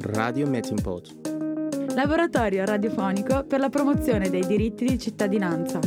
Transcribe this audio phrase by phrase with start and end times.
[0.00, 1.94] Radio Metinpot.
[1.94, 5.80] Laboratorio radiofonico per la promozione dei diritti di cittadinanza.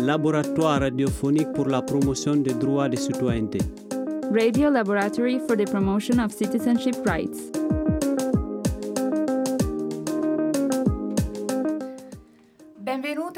[0.00, 3.58] Laboratoire radiophonique pour la promotion des droits des citoyenneté.
[4.32, 7.50] Radio Laboratory for the Promotion of Citizenship Rights.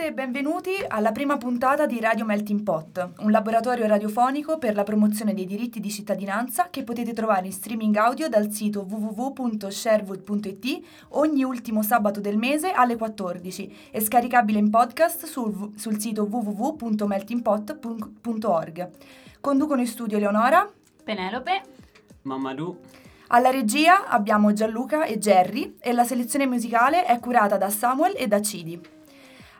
[0.06, 5.34] E benvenuti alla prima puntata di Radio Melting Pot, un laboratorio radiofonico per la promozione
[5.34, 11.82] dei diritti di cittadinanza che potete trovare in streaming audio dal sito www.sherwood.it ogni ultimo
[11.82, 18.90] sabato del mese alle 14 e scaricabile in podcast sul, sul sito www.meltingpot.org.
[19.40, 20.70] Conducono in studio Eleonora,
[21.02, 21.62] Penelope,
[22.22, 22.78] Mamadou.
[23.28, 28.28] alla regia abbiamo Gianluca e Jerry e la selezione musicale è curata da Samuel e
[28.28, 28.94] da Cidi.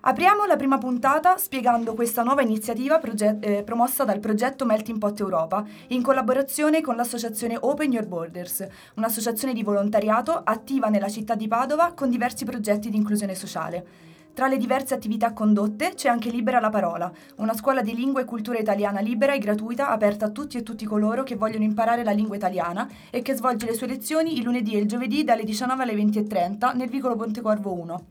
[0.09, 5.19] Apriamo la prima puntata spiegando questa nuova iniziativa proge- eh, promossa dal progetto Melting Pot
[5.19, 11.49] Europa in collaborazione con l'associazione Open Your Borders, un'associazione di volontariato attiva nella città di
[11.49, 13.85] Padova con diversi progetti di inclusione sociale.
[14.33, 18.27] Tra le diverse attività condotte c'è anche Libera la Parola, una scuola di lingua e
[18.27, 22.13] cultura italiana libera e gratuita aperta a tutti e tutti coloro che vogliono imparare la
[22.13, 25.83] lingua italiana e che svolge le sue lezioni il lunedì e il giovedì dalle 19
[25.83, 28.07] alle 20.30 nel vicolo Pontecorvo 1.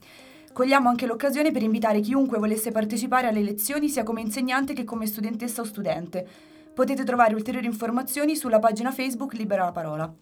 [0.56, 5.06] Cogliamo anche l'occasione per invitare chiunque volesse partecipare alle lezioni sia come insegnante che come
[5.06, 6.26] studentessa o studente.
[6.74, 10.14] Potete trovare ulteriori informazioni sulla pagina Facebook Libera la Parola.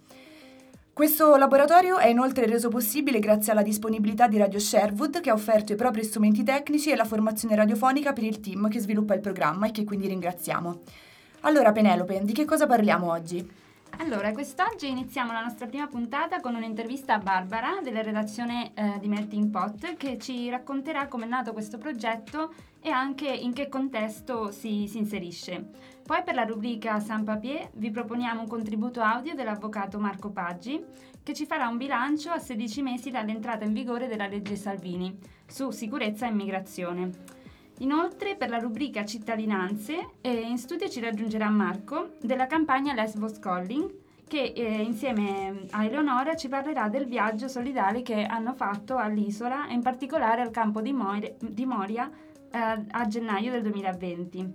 [0.91, 5.71] Questo laboratorio è inoltre reso possibile grazie alla disponibilità di Radio Sherwood che ha offerto
[5.71, 9.67] i propri strumenti tecnici e la formazione radiofonica per il team che sviluppa il programma
[9.67, 10.81] e che quindi ringraziamo.
[11.41, 13.61] Allora Penelope, di che cosa parliamo oggi?
[13.97, 19.07] Allora, quest'oggi iniziamo la nostra prima puntata con un'intervista a Barbara della redazione eh, di
[19.07, 24.51] Melting Pot che ci racconterà come è nato questo progetto e anche in che contesto
[24.51, 25.69] si, si inserisce.
[26.03, 30.83] Poi per la rubrica San Papier vi proponiamo un contributo audio dell'avvocato Marco Paggi
[31.21, 35.69] che ci farà un bilancio a 16 mesi dall'entrata in vigore della legge Salvini su
[35.69, 37.41] sicurezza e immigrazione.
[37.83, 43.93] Inoltre, per la rubrica Cittadinanze, eh, in studio ci raggiungerà Marco della campagna Lesbos Calling,
[44.25, 49.73] che eh, insieme a Eleonora ci parlerà del viaggio solidale che hanno fatto all'isola e
[49.73, 52.09] in particolare al campo di, Moria, di Moria
[52.49, 54.53] eh, a gennaio del 2020.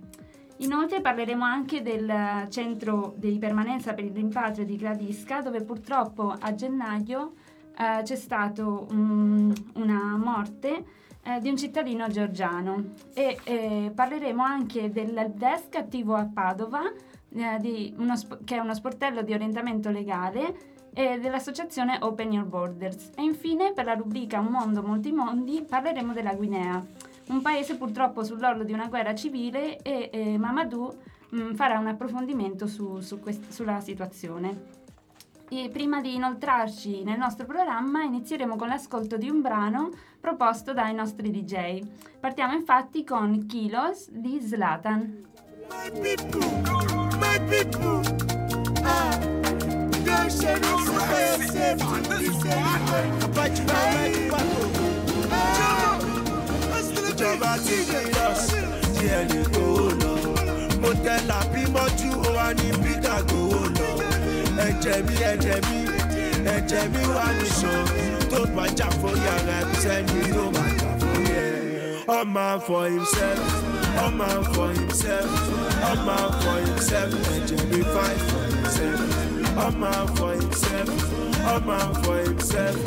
[0.57, 6.55] Inoltre parleremo anche del centro di permanenza per il rimpatrio di Gradisca, dove purtroppo a
[6.55, 7.33] gennaio
[7.77, 10.97] eh, c'è stata um, una morte
[11.29, 16.81] eh, di un cittadino georgiano e eh, parleremo anche del desk attivo a Padova,
[17.35, 18.13] eh, uno,
[18.43, 23.11] che è uno sportello di orientamento legale e dell'associazione Open Your Borders.
[23.15, 26.83] E infine, per la rubrica Un mondo, molti mondi, parleremo della Guinea,
[27.27, 30.91] un paese purtroppo sull'orlo di una guerra civile e eh, Mamadou
[31.29, 34.77] mh, mm, farà un approfondimento su, su quest- sulla situazione.
[35.51, 39.89] E prima di inoltrarci nel nostro programma inizieremo con l'ascolto di un brano
[40.19, 41.81] proposto dai nostri DJ.
[42.19, 45.25] Partiamo infatti con Kilos di Zlatan.
[45.69, 46.47] My people,
[47.19, 48.01] my people,
[48.83, 49.17] ah,
[57.09, 58.41] ìjọba ti Kilos
[58.95, 60.11] díẹ̀ ní gbowó lọ
[60.81, 63.89] mo tẹ làbí mọ́jú ó wá ní peter gbowó lọ
[64.67, 65.77] ẹ̀jẹ̀ mi ẹ̀jẹ̀ mi
[66.55, 67.73] ẹ̀jẹ̀ mi wà níṣó
[68.31, 71.45] tó bá jà fún yàrá ẹ̀ sẹ́ni tó bá jà fún yẹ.
[72.15, 73.39] All man for himself,
[74.01, 75.29] all man for himself,
[75.87, 79.01] all man for himself, ẹ̀jẹ̀ mi fight for himself.
[79.63, 80.89] All man for himself,
[81.51, 82.77] all man for himself,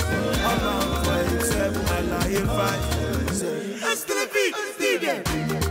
[0.48, 3.62] all man for himself, àlàyé fight for himself.
[3.90, 5.61] Ẹ̀sìn lè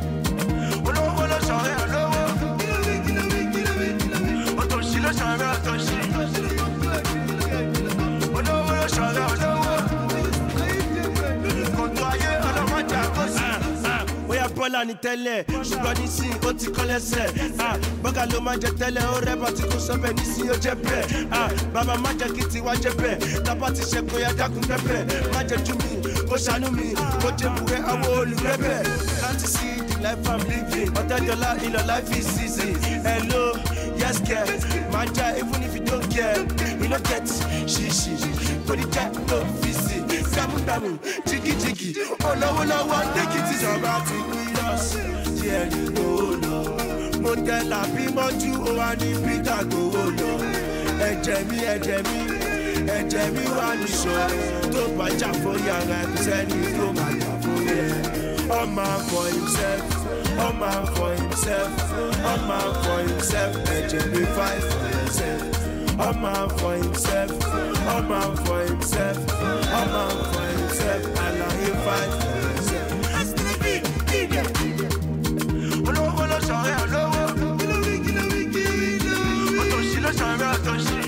[14.87, 17.27] Ni tẹ́lẹ̀, ṣùgbọ́n nísìnyí ó ti kọ́ lẹ́sẹ̀.
[18.03, 21.05] Bọ́gà ló máa jẹ tẹ́lẹ̀, ó rẹ́bà tí kò sọ bẹ́ẹ̀ nísìnyí ó jẹ́ bẹ́ẹ̀.
[21.73, 23.17] Bàbá má jẹ́ kí tiwa jẹ́ bẹ́ẹ̀.
[23.45, 24.99] Tábà ti ṣe kó dákun pẹ́pẹ́.
[25.33, 25.91] Má jẹ́ jú mi,
[26.29, 26.87] kó ṣàánú mi,
[27.21, 28.77] kó jẹ́ buwẹ́ àwọn olùrẹ́bẹ̀.
[29.23, 32.69] Láti sí the life I'm living, ọ̀tẹ́jọ́lá your life is easy.
[33.05, 33.43] Hello,
[34.01, 34.49] yes girl,
[34.91, 36.39] máa já even if you don't care.
[36.81, 37.25] You no get
[37.73, 38.13] ṣíṣì,
[38.67, 39.97] kò ní jẹ́ no fisi.
[40.33, 40.91] Gbàmúgbàmù,
[41.27, 41.89] jìgìjìgì,
[42.29, 43.55] olówó lọ́wọ́ dẹ́kìtì.
[43.61, 44.17] Ìjọba ti
[44.61, 44.87] Kilos
[45.41, 46.57] díẹ̀ ní gbowó lọ.
[47.23, 50.31] Mo tẹ làbí mọ́jú, ó wá ní Peter gbowó lọ.
[51.09, 52.19] Ẹ̀jẹ̀ mi, ẹ̀jẹ̀ mi,
[52.97, 54.17] ẹ̀jẹ̀ mi wà níṣó.
[54.73, 57.83] Tó bá jà fún yàrá ẹ̀ sẹ́ni tó máa jà fún yẹ.
[58.57, 59.83] All man for himself,
[60.43, 61.71] all man for himself,
[62.29, 65.41] all for himself, ẹ̀jẹ̀ mi fight for himself.
[65.41, 65.61] himself.
[66.07, 67.31] A man for himself.
[67.95, 69.17] A man for himself.
[69.79, 71.03] A man for himself.
[71.61, 72.40] He fight for himself.
[74.29, 74.43] gíga
[75.87, 77.23] olówó ló sọ rẹ olówó.
[77.59, 79.59] kí ló wí kí ló wí kí ló wí ló wí.
[79.61, 81.00] ọ̀tọ̀ṣì ló.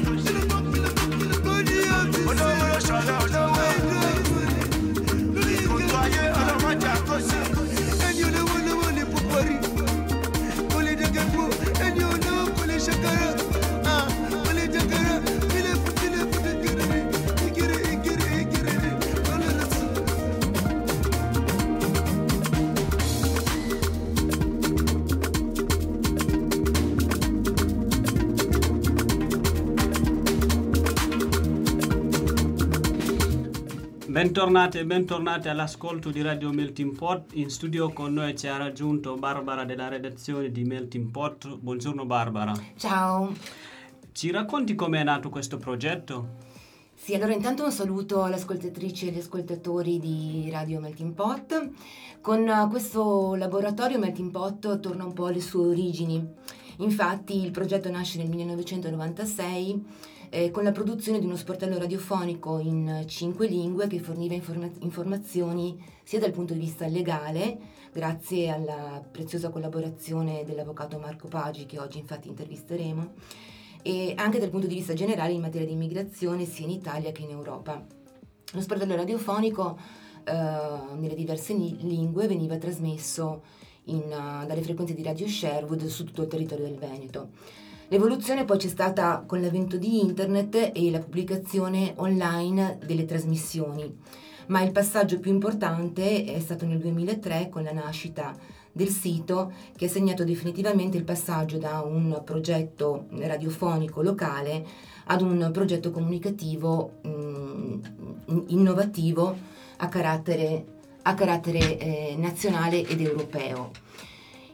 [34.14, 37.32] Bentornati e bentornati all'ascolto di Radio Melting Pot.
[37.34, 41.58] In studio con noi ci ha raggiunto Barbara della redazione di Melting Pot.
[41.58, 42.54] Buongiorno Barbara.
[42.76, 43.34] Ciao.
[44.12, 46.28] Ci racconti come è nato questo progetto?
[46.94, 51.72] Sì, allora intanto un saluto alle ascoltatrici e agli ascoltatori di Radio Melting Pot.
[52.22, 56.24] Con eh, questo laboratorio Melting Pot torna un po' alle sue origini.
[56.78, 62.90] Infatti il progetto nasce nel 1996 eh, con la produzione di uno sportello radiofonico in
[62.90, 67.60] eh, cinque lingue che forniva informa- informazioni sia dal punto di vista legale,
[67.94, 73.12] grazie alla preziosa collaborazione dell'avvocato Marco Pagi che oggi infatti intervisteremo,
[73.84, 77.22] e anche dal punto di vista generale in materia di immigrazione sia in Italia che
[77.22, 77.86] in Europa.
[78.54, 79.78] Lo sportello radiofonico
[80.24, 80.32] eh,
[80.98, 83.44] nelle diverse ni- lingue veniva trasmesso
[83.86, 87.30] in, uh, dalle frequenze di Radio Sherwood su tutto il territorio del Veneto.
[87.94, 93.96] L'evoluzione poi c'è stata con l'avvento di internet e la pubblicazione online delle trasmissioni,
[94.48, 98.36] ma il passaggio più importante è stato nel 2003 con la nascita
[98.72, 104.66] del sito che ha segnato definitivamente il passaggio da un progetto radiofonico locale
[105.06, 107.80] ad un progetto comunicativo mm,
[108.48, 109.38] innovativo
[109.78, 110.66] a carattere,
[111.04, 113.83] a carattere eh, nazionale ed europeo.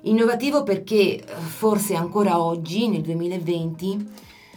[0.04, 4.08] Innovativo perché eh, forse ancora oggi, nel 2020,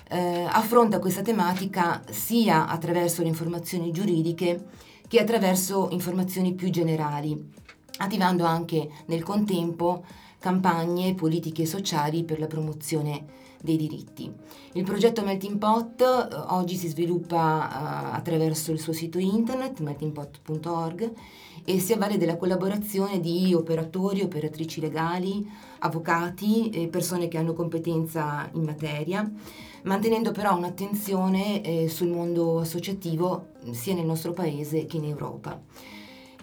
[0.09, 4.67] eh, affronta questa tematica sia attraverso le informazioni giuridiche
[5.09, 7.51] che attraverso informazioni più generali,
[7.99, 10.05] attivando anche nel contempo
[10.39, 13.25] campagne politiche e sociali per la promozione
[13.61, 14.31] dei diritti.
[14.73, 21.13] Il progetto Melting Pot eh, oggi si sviluppa eh, attraverso il suo sito internet meltingpot.org
[21.65, 25.49] e si avvale della collaborazione di operatori, operatrici legali,
[25.81, 29.31] avvocati e persone che hanno competenza in materia,
[29.85, 35.61] mantenendo però un'attenzione eh, sul mondo associativo sia nel nostro paese che in Europa.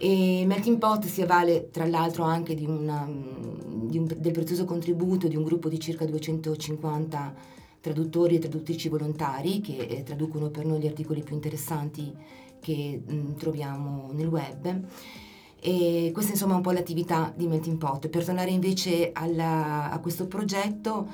[0.02, 5.28] E Melting Pot si avvale tra l'altro anche di una, di un, del prezioso contributo
[5.28, 10.80] di un gruppo di circa 250 traduttori e traduttrici volontari che eh, traducono per noi
[10.80, 12.14] gli articoli più interessanti
[12.60, 14.86] che mh, troviamo nel web.
[15.62, 18.08] E questa insomma è un po' l'attività di Melting Pot.
[18.08, 21.08] Per tornare invece alla, a questo progetto,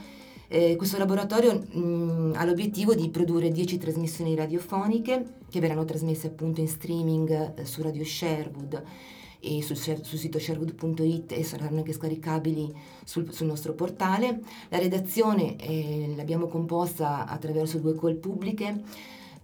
[0.48, 6.62] eh, questo laboratorio mh, ha l'obiettivo di produrre 10 trasmissioni radiofoniche che verranno trasmesse appunto
[6.62, 8.84] in streaming eh, su Radio Sherwood
[9.40, 14.42] e sul, sul, sito sherwood.it e saranno anche scaricabili sul, sul nostro portale.
[14.70, 18.84] La redazione eh, l'abbiamo composta attraverso due call pubbliche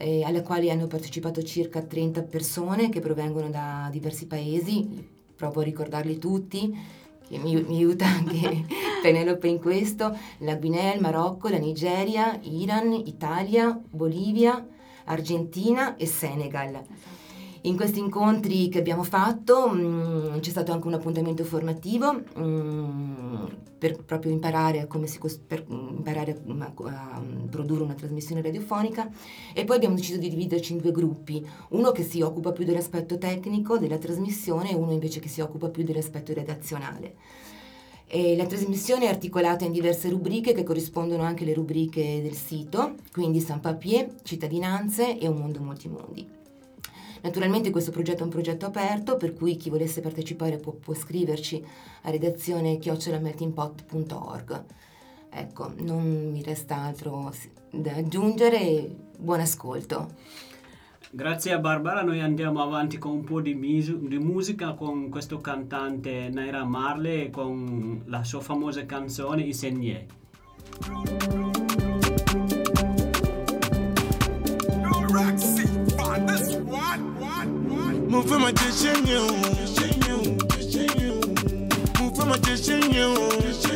[0.02, 5.64] eh, alle quali hanno partecipato circa 30 persone che provengono da diversi paesi, provo a
[5.64, 6.76] ricordarli tutti,
[7.28, 8.66] che mi, mi aiuta anche
[9.02, 14.66] Penelope in questo, la Guinea, il Marocco, la Nigeria, Iran, Italia, Bolivia,
[15.06, 16.82] Argentina e Senegal.
[17.64, 24.04] In questi incontri che abbiamo fatto mh, c'è stato anche un appuntamento formativo mh, per
[24.04, 29.08] proprio imparare, si per imparare a, a, produrre una trasmissione radiofonica
[29.54, 33.20] e poi abbiamo deciso di dividerci in due gruppi, uno che si occupa più dell'aspetto
[33.20, 37.14] tecnico della trasmissione e uno invece che si occupa più dell'aspetto redazionale.
[38.08, 42.96] E la trasmissione è articolata in diverse rubriche che corrispondono anche alle rubriche del sito,
[43.12, 46.41] quindi San Papier, Cittadinanze e Un Mondo Molti Mondi.
[47.22, 51.64] Naturalmente questo progetto è un progetto aperto, per cui chi volesse partecipare può, può scriverci
[52.04, 54.64] a redazione chiocciolameltingpot.org.
[55.30, 57.32] Ecco, non mi resta altro
[57.70, 60.10] da aggiungere, buon ascolto.
[61.14, 65.40] Grazie a Barbara, noi andiamo avanti con un po' di, misu- di musica con questo
[65.40, 70.08] cantante Naira Marley con la sua famosa canzone I Segni.
[78.22, 79.22] Move from addition, you.
[82.00, 83.71] Move from addition, you.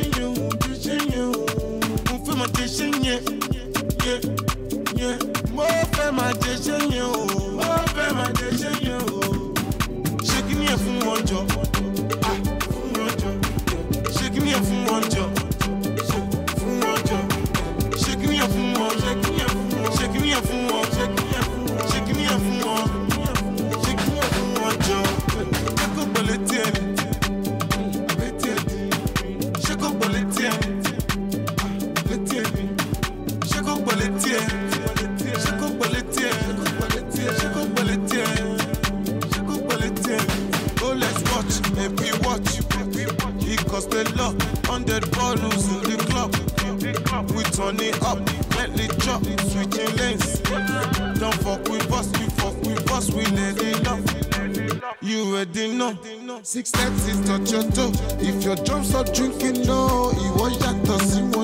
[47.56, 48.20] turn it up,
[48.56, 50.40] let it drop, switching lanes.
[51.20, 54.02] Don't fuck with us, you fuck with us, we let it off.
[55.02, 55.98] You ready know?
[56.44, 57.92] Six senses touch your toe.
[58.20, 61.35] If your drums are drinking, no, you watch that doesn't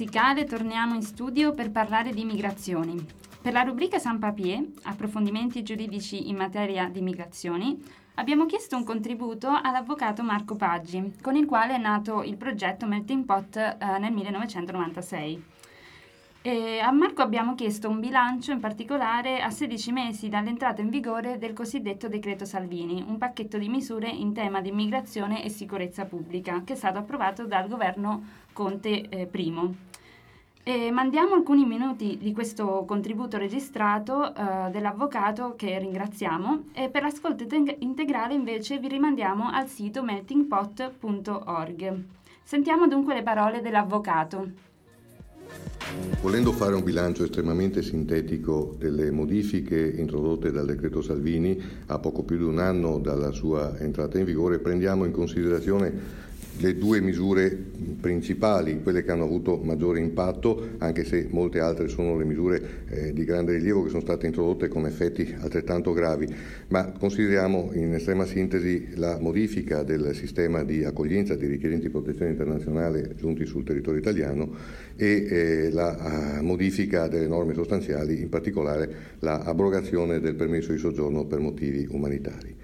[0.00, 3.06] musicale torniamo in studio per parlare di migrazioni.
[3.42, 7.78] Per la rubrica San Papier, approfondimenti giuridici in materia di migrazioni,
[8.14, 13.26] abbiamo chiesto un contributo all'avvocato Marco Paggi, con il quale è nato il progetto Melting
[13.26, 15.44] Pot eh, nel 1996.
[16.40, 21.36] E a Marco abbiamo chiesto un bilancio in particolare a 16 mesi dall'entrata in vigore
[21.36, 26.62] del cosiddetto decreto Salvini, un pacchetto di misure in tema di immigrazione e sicurezza pubblica,
[26.64, 28.22] che è stato approvato dal governo
[28.54, 29.88] Conte eh, I.
[30.62, 37.46] E mandiamo alcuni minuti di questo contributo registrato eh, dell'avvocato che ringraziamo e per l'ascolto
[37.46, 42.04] te- integrale invece vi rimandiamo al sito meltingpot.org.
[42.42, 44.68] Sentiamo dunque le parole dell'avvocato.
[46.20, 52.36] Volendo fare un bilancio estremamente sintetico delle modifiche introdotte dal decreto Salvini a poco più
[52.36, 56.28] di un anno dalla sua entrata in vigore, prendiamo in considerazione
[56.60, 57.50] le due misure
[58.00, 63.12] principali, quelle che hanno avuto maggiore impatto, anche se molte altre sono le misure eh,
[63.12, 66.28] di grande rilievo che sono state introdotte con effetti altrettanto gravi,
[66.68, 73.14] ma consideriamo in estrema sintesi la modifica del sistema di accoglienza di richiedenti protezione internazionale
[73.16, 74.54] giunti sul territorio italiano
[74.96, 80.78] e eh, la eh, modifica delle norme sostanziali, in particolare la abrogazione del permesso di
[80.78, 82.59] soggiorno per motivi umanitari.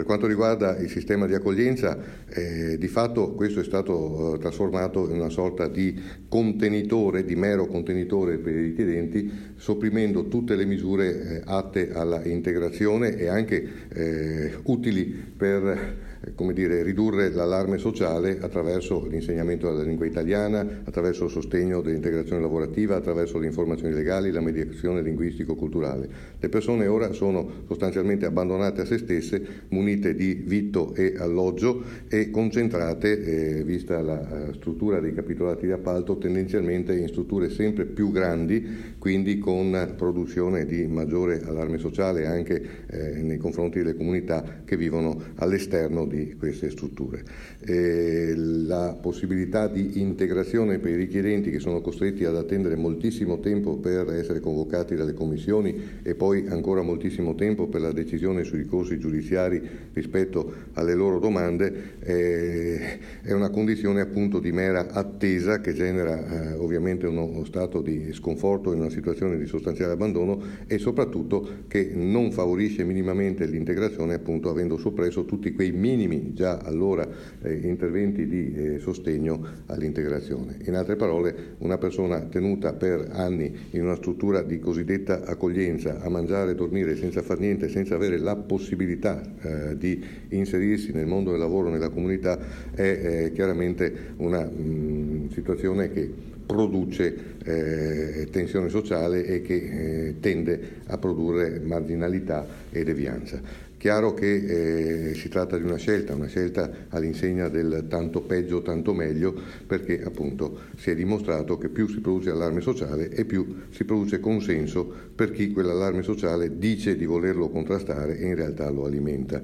[0.00, 1.98] Per quanto riguarda il sistema di accoglienza,
[2.30, 5.94] eh, di fatto questo è stato eh, trasformato in una sorta di
[6.26, 13.14] contenitore, di mero contenitore per i richiedenti, sopprimendo tutte le misure eh, atte alla integrazione
[13.14, 20.82] e anche eh, utili per come dire, ridurre l'allarme sociale attraverso l'insegnamento della lingua italiana,
[20.84, 26.08] attraverso il sostegno dell'integrazione lavorativa, attraverso le informazioni legali, la mediazione linguistico-culturale.
[26.38, 32.30] Le persone ora sono sostanzialmente abbandonate a se stesse, munite di vitto e alloggio e
[32.30, 38.10] concentrate, eh, vista la eh, struttura dei capitolati di appalto, tendenzialmente in strutture sempre più
[38.10, 44.76] grandi, quindi con produzione di maggiore allarme sociale anche eh, nei confronti delle comunità che
[44.76, 47.22] vivono all'esterno di queste strutture.
[47.60, 53.76] Eh, la possibilità di integrazione per i richiedenti che sono costretti ad attendere moltissimo tempo
[53.76, 58.98] per essere convocati dalle commissioni e poi ancora moltissimo tempo per la decisione sui ricorsi
[58.98, 59.62] giudiziari
[59.92, 66.52] rispetto alle loro domande eh, è una condizione appunto di mera attesa che genera eh,
[66.54, 72.32] ovviamente uno stato di sconforto in una situazione di sostanziale abbandono e soprattutto che non
[72.32, 75.99] favorisce minimamente l'integrazione appunto avendo soppresso tutti quei minimi
[76.32, 77.06] già allora
[77.42, 80.56] eh, interventi di eh, sostegno all'integrazione.
[80.66, 86.08] In altre parole, una persona tenuta per anni in una struttura di cosiddetta accoglienza a
[86.08, 91.30] mangiare e dormire senza far niente, senza avere la possibilità eh, di inserirsi nel mondo
[91.30, 92.38] del lavoro, nella comunità,
[92.74, 100.80] è eh, chiaramente una mh, situazione che produce eh, tensione sociale e che eh, tende
[100.86, 103.68] a produrre marginalità e devianza.
[103.80, 108.92] Chiaro che eh, si tratta di una scelta, una scelta all'insegna del tanto peggio, tanto
[108.92, 109.34] meglio,
[109.66, 114.20] perché appunto si è dimostrato che più si produce allarme sociale e più si produce
[114.20, 119.42] consenso per chi quell'allarme sociale dice di volerlo contrastare e in realtà lo alimenta.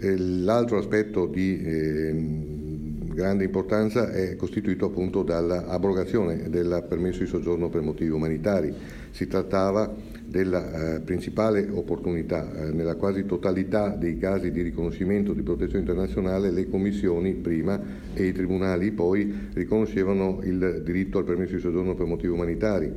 [0.00, 2.14] Eh, l'altro aspetto di eh,
[3.14, 8.74] grande importanza è costituito appunto dall'abrogazione del permesso di soggiorno per motivi umanitari.
[9.12, 9.94] Si trattava
[10.28, 12.66] della eh, principale opportunità.
[12.66, 17.80] Eh, nella quasi totalità dei casi di riconoscimento di protezione internazionale le commissioni prima
[18.12, 22.92] e i tribunali poi riconoscevano il diritto al permesso di soggiorno per motivi umanitari.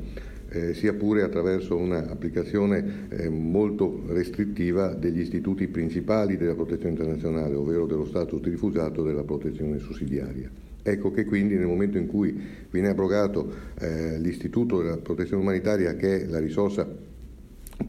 [0.53, 7.85] Eh, sia pure attraverso un'applicazione eh, molto restrittiva degli istituti principali della protezione internazionale, ovvero
[7.85, 10.50] dello status di rifugiato e della protezione sussidiaria.
[10.83, 12.37] Ecco che quindi nel momento in cui
[12.70, 16.85] viene abrogato eh, l'istituto della protezione umanitaria, che è la risorsa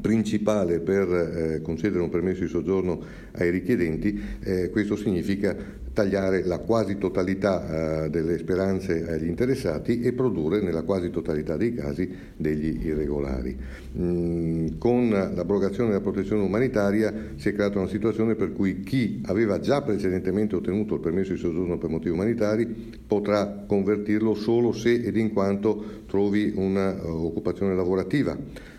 [0.00, 3.00] principale per eh, concedere un permesso di soggiorno
[3.33, 10.12] ai richiedenti, eh, questo significa tagliare la quasi totalità eh, delle speranze agli interessati e
[10.12, 13.57] produrre nella quasi totalità dei casi degli irregolari.
[13.98, 19.61] Mm, con l'abrogazione della protezione umanitaria si è creata una situazione per cui chi aveva
[19.61, 22.66] già precedentemente ottenuto il permesso di soggiorno per motivi umanitari
[23.07, 28.37] potrà convertirlo solo se ed in quanto trovi un'occupazione lavorativa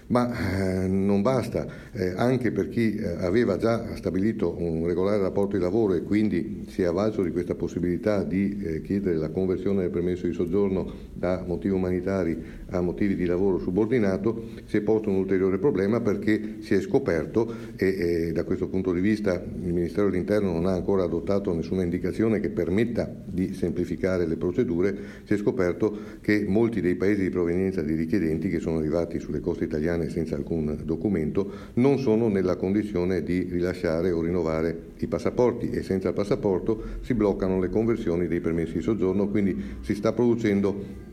[0.07, 5.55] ma eh, non basta, eh, anche per chi eh, aveva già stabilito un regolare rapporto
[5.55, 9.81] di lavoro e quindi si è avvalso di questa possibilità di eh, chiedere la conversione
[9.81, 12.41] del permesso di soggiorno da motivi umanitari
[12.77, 17.53] a motivi di lavoro subordinato, si è posto un ulteriore problema perché si è scoperto
[17.75, 21.83] e, e da questo punto di vista il Ministero dell'Interno non ha ancora adottato nessuna
[21.83, 27.29] indicazione che permetta di semplificare le procedure, si è scoperto che molti dei paesi di
[27.29, 32.55] provenienza di richiedenti che sono arrivati sulle coste italiane senza alcun documento non sono nella
[32.55, 38.39] condizione di rilasciare o rinnovare i passaporti e senza passaporto si bloccano le conversioni dei
[38.39, 41.11] permessi di soggiorno, quindi si sta producendo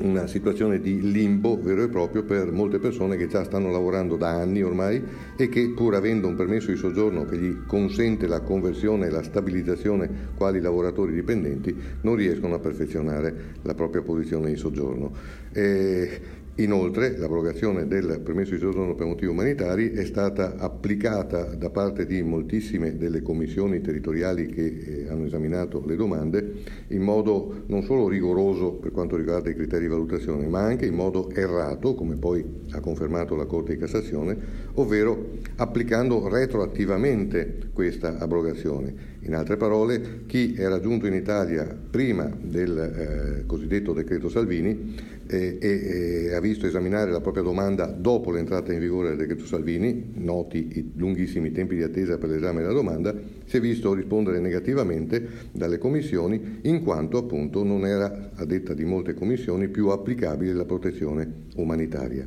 [0.00, 4.30] una situazione di limbo vero e proprio per molte persone che già stanno lavorando da
[4.30, 5.02] anni ormai
[5.36, 9.22] e che pur avendo un permesso di soggiorno che gli consente la conversione e la
[9.22, 15.12] stabilizzazione quali lavoratori dipendenti non riescono a perfezionare la propria posizione di soggiorno.
[15.52, 16.20] Eh,
[16.60, 22.22] Inoltre l'abrogazione del permesso di soggiorno per motivi umanitari è stata applicata da parte di
[22.22, 26.52] moltissime delle commissioni territoriali che eh, hanno esaminato le domande
[26.88, 30.94] in modo non solo rigoroso per quanto riguarda i criteri di valutazione, ma anche in
[30.94, 34.36] modo errato, come poi ha confermato la Corte di Cassazione,
[34.74, 39.08] ovvero applicando retroattivamente questa abrogazione.
[39.20, 45.58] In altre parole, chi era giunto in Italia prima del eh, cosiddetto decreto Salvini eh,
[45.60, 50.78] e ha visto esaminare la propria domanda dopo l'entrata in vigore del decreto Salvini, noti
[50.78, 55.78] i lunghissimi tempi di attesa per l'esame della domanda, si è visto rispondere negativamente dalle
[55.78, 61.46] commissioni in quanto appunto non era, a detta di molte commissioni, più applicabile la protezione
[61.54, 62.26] umanitaria.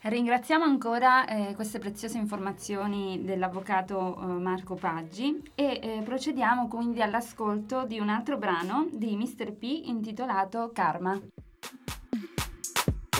[0.00, 7.84] Ringraziamo ancora eh, queste preziose informazioni dell'avvocato eh, Marco Paggi e eh, procediamo quindi all'ascolto
[7.84, 9.52] di un altro brano di Mr.
[9.52, 11.20] P intitolato Karma.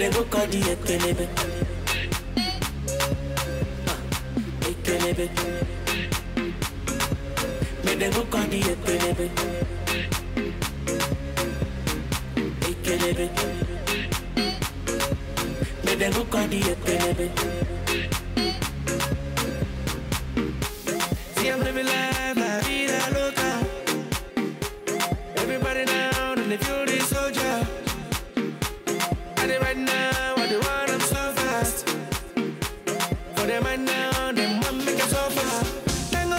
[0.00, 1.26] they go call the ekelebe.
[4.70, 5.26] Ekelebe.
[7.84, 9.26] They go call the ekelebe.
[12.70, 13.26] Ekelebe.
[15.84, 17.26] They go call the ekelebe.
[21.36, 23.50] Siempre mi life, la vida loca.
[25.36, 27.79] Everybody down in the fury soldier.
[29.58, 31.88] Right now, I did want them so fast.
[33.36, 36.26] For them right now, them want it so far.
[36.28, 36.38] No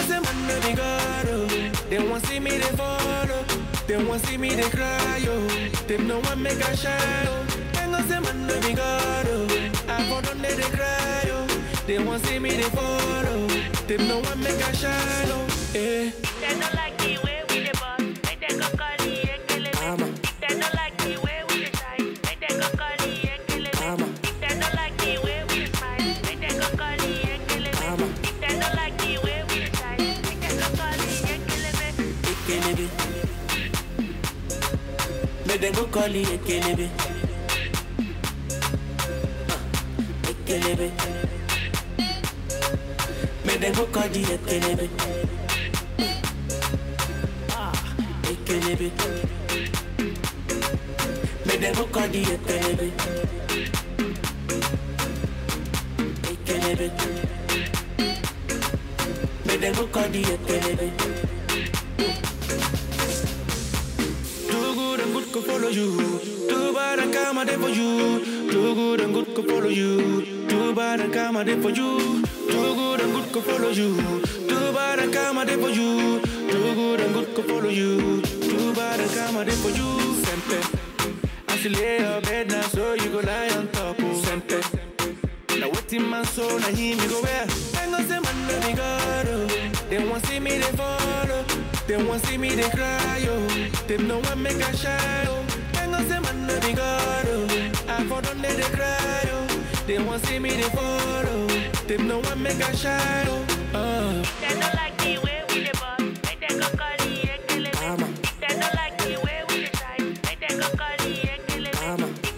[0.74, 1.46] God, oh.
[1.90, 3.28] They see me, they follow.
[3.30, 3.44] Oh.
[3.86, 5.46] They want see me, they cry, oh.
[5.86, 7.46] Them no want make a shine, oh.
[7.90, 7.98] No
[8.74, 9.46] God, oh.
[9.88, 10.02] I
[10.42, 10.70] they, they
[11.30, 11.46] oh.
[11.86, 13.24] They want see me, they follow.
[13.26, 13.48] Oh.
[13.86, 15.46] Them no want make a shine, oh.
[15.74, 16.10] Eh.
[16.40, 16.91] They don't like
[35.62, 36.88] Make them go call it Ekelebe.
[39.48, 39.58] Uh,
[40.26, 40.90] Ekelebe.
[43.46, 44.88] Make them go call it Ekelebe.
[47.50, 47.94] Ah,
[48.24, 48.90] Ekelebe.
[51.46, 52.90] Make them go call it Ekelebe.
[56.32, 56.90] Ekelebe.
[59.46, 61.31] Make them go call it Ekelebe.
[65.72, 66.18] You.
[66.48, 68.50] Do bad and come a day for you.
[68.50, 70.46] Do good and good could follow you.
[70.48, 72.22] Do bad and come a day for you.
[72.48, 73.96] Do good and good could follow you.
[74.48, 76.20] Do bad and come a day for you.
[76.20, 78.20] Do good and good could follow you.
[78.22, 80.22] Do bad and come a day for you.
[80.24, 80.58] Sempe.
[81.48, 83.96] I should lay your bed now so you go lie on top.
[83.98, 84.22] Oh.
[84.24, 84.60] Sempe.
[85.58, 87.46] Now waiting man so now him you go where?
[87.74, 89.46] Hang on say man be God oh.
[89.88, 91.44] They want see me they follow.
[91.86, 93.46] They want see me they cry oh.
[93.86, 95.51] They no one make a shine oh.
[96.02, 97.46] On say man no be God oh.
[97.88, 99.46] I for they they cry oh.
[99.86, 101.46] They want see me they follow.
[101.86, 103.46] They no one make a shine oh.
[103.72, 104.22] Uh.
[104.40, 106.00] They don't like the way we dey boss.
[106.26, 107.12] Make them go call the.
[108.40, 110.18] They don't like the way we dey shine.
[110.26, 111.12] Make them go call the.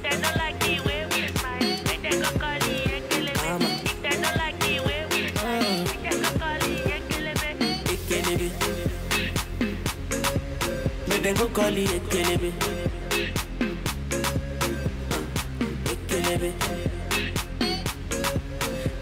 [0.03, 1.69] They don't like the way we dey smile.
[1.89, 3.69] Make them go call the ekelebe.
[4.03, 5.85] They don't like the way we dey shine.
[5.89, 7.49] Make them go call the ekelebe.
[7.95, 8.49] Ekelebe.
[11.09, 12.51] Make them go call it Ekelebe.
[16.35, 16.53] Ekelebe.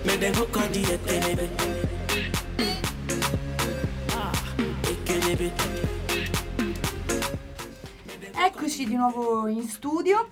[0.04, 1.48] Make them call it Ekelebe.
[4.10, 4.32] Ah,
[4.90, 5.52] Ekelebe.
[8.34, 10.28] Eccoci di nuovo in studio.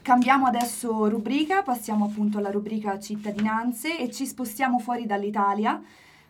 [0.00, 5.80] Cambiamo adesso rubrica, passiamo appunto alla rubrica cittadinanze e ci spostiamo fuori dall'Italia.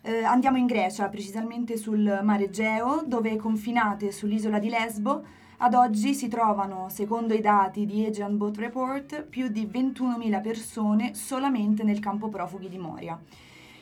[0.01, 5.23] Eh, andiamo in Grecia, precisamente sul mare Egeo, dove confinate sull'isola di Lesbo
[5.63, 11.13] ad oggi si trovano, secondo i dati di Aegean Boat Report, più di 21.000 persone
[11.13, 13.19] solamente nel campo profughi di Moria.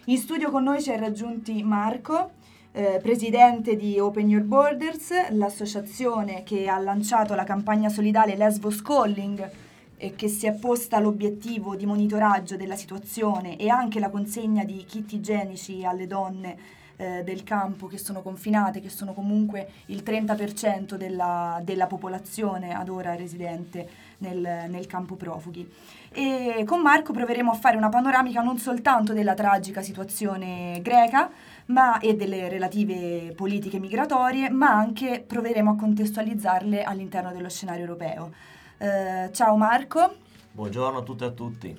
[0.05, 2.31] In studio con noi ci è raggiunti Marco,
[2.73, 9.49] eh, presidente di Open Your Borders, l'associazione che ha lanciato la campagna solidale Lesbos Calling
[9.95, 14.83] e che si è posta l'obiettivo di monitoraggio della situazione e anche la consegna di
[14.85, 16.57] kit igienici alle donne
[16.99, 22.89] eh, del campo che sono confinate, che sono comunque il 30% della, della popolazione ad
[22.89, 25.65] ora residente nel, nel campo profughi.
[26.11, 31.31] E con Marco proveremo a fare una panoramica non soltanto della tragica situazione greca
[31.67, 38.33] ma, e delle relative politiche migratorie, ma anche proveremo a contestualizzarle all'interno dello scenario europeo.
[38.77, 40.15] Eh, ciao Marco.
[40.51, 41.77] Buongiorno a tutte e a tutti.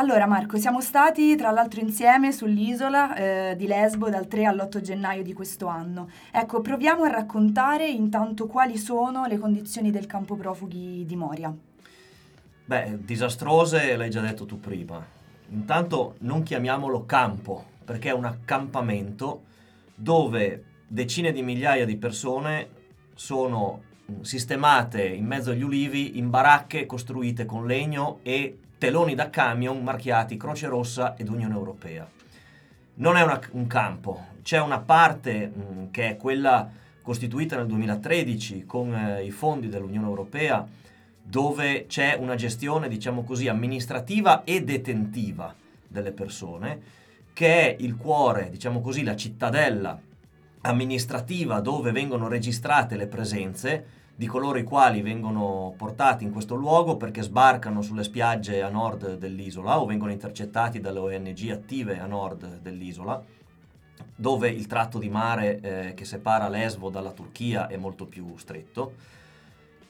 [0.00, 5.24] Allora Marco, siamo stati tra l'altro insieme sull'isola eh, di Lesbo dal 3 all'8 gennaio
[5.24, 6.08] di questo anno.
[6.30, 11.52] Ecco, proviamo a raccontare intanto quali sono le condizioni del campo profughi di Moria.
[12.64, 15.04] Beh, disastrose l'hai già detto tu prima.
[15.48, 19.42] Intanto non chiamiamolo campo, perché è un accampamento
[19.96, 22.68] dove decine di migliaia di persone
[23.14, 23.82] sono
[24.12, 29.82] mm, sistemate in mezzo agli ulivi in baracche costruite con legno e teloni da camion
[29.82, 32.08] marchiati Croce Rossa ed Unione Europea.
[32.94, 36.68] Non è una- un campo, c'è una parte mh, che è quella
[37.02, 40.66] costituita nel 2013 con eh, i fondi dell'Unione Europea
[41.22, 45.54] dove c'è una gestione, diciamo così, amministrativa e detentiva
[45.86, 46.80] delle persone
[47.32, 49.98] che è il cuore, diciamo così, la cittadella
[50.62, 53.86] amministrativa dove vengono registrate le presenze
[54.18, 59.16] di coloro i quali vengono portati in questo luogo perché sbarcano sulle spiagge a nord
[59.16, 63.22] dell'isola o vengono intercettati dalle ONG attive a nord dell'isola,
[64.16, 68.94] dove il tratto di mare eh, che separa Lesbo dalla Turchia è molto più stretto.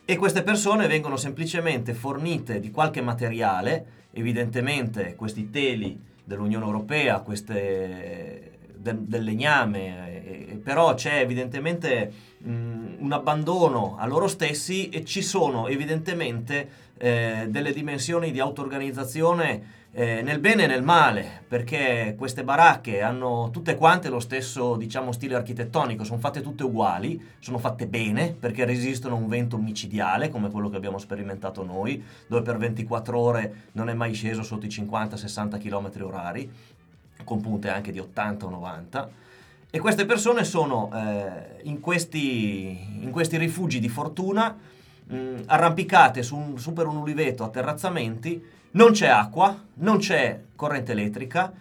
[0.05, 8.48] E queste persone vengono semplicemente fornite di qualche materiale, evidentemente questi teli dell'Unione Europea, queste
[8.79, 15.23] del, del legname, eh, però c'è evidentemente mh, un abbandono a loro stessi e ci
[15.23, 22.45] sono evidentemente eh, delle dimensioni di auto-organizzazione eh, nel bene e nel male, perché queste
[22.45, 27.87] baracche hanno tutte quante lo stesso, diciamo, stile architettonico, sono fatte tutte uguali, sono fatte
[27.87, 32.59] bene perché resistono a un vento micidiale come quello che abbiamo sperimentato noi, dove per
[32.59, 36.51] 24 ore non è mai sceso sotto i 50-60 km orari,
[37.25, 39.11] con punte anche di 80 o 90.
[39.71, 44.57] E queste persone sono eh, in, questi, in questi rifugi di fortuna,
[45.05, 50.41] mh, arrampicate su, un, su per un uliveto a terrazzamenti, non c'è acqua, non c'è
[50.55, 51.53] corrente elettrica,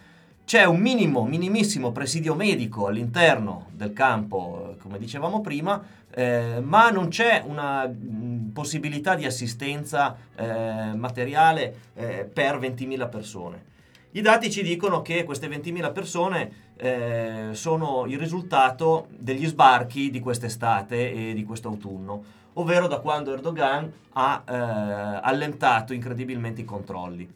[0.48, 7.08] c'è un minimo, minimissimo presidio medico all'interno del campo, come dicevamo prima, eh, ma non
[7.08, 13.67] c'è una mh, possibilità di assistenza eh, materiale eh, per 20.000 persone.
[14.12, 20.18] I dati ci dicono che queste 20.000 persone eh, sono il risultato degli sbarchi di
[20.20, 27.28] quest'estate e di quest'autunno, ovvero da quando Erdogan ha eh, allentato incredibilmente i controlli.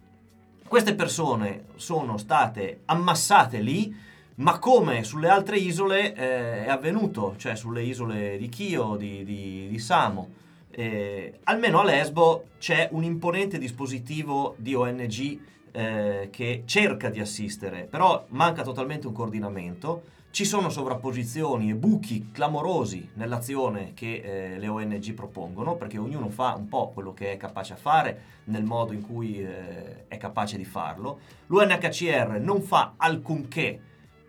[0.67, 3.95] Queste persone sono state ammassate lì,
[4.37, 9.67] ma come sulle altre isole eh, è avvenuto, cioè sulle isole di Chio, di, di,
[9.69, 10.27] di Samo,
[10.71, 17.87] eh, almeno a Lesbo c'è un imponente dispositivo di ONG eh, che cerca di assistere,
[17.91, 20.03] però manca totalmente un coordinamento.
[20.31, 24.23] Ci sono sovrapposizioni e buchi clamorosi nell'azione che
[24.55, 28.23] eh, le ONG propongono, perché ognuno fa un po' quello che è capace a fare
[28.45, 31.19] nel modo in cui eh, è capace di farlo.
[31.49, 33.79] L'UNHCR non fa alcunché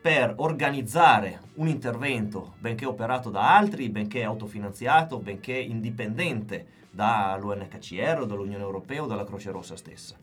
[0.02, 8.64] per organizzare un intervento, benché operato da altri, benché autofinanziato, benché indipendente dall'UNHCR o dall'Unione
[8.64, 10.18] Europea o dalla Croce Rossa stessa.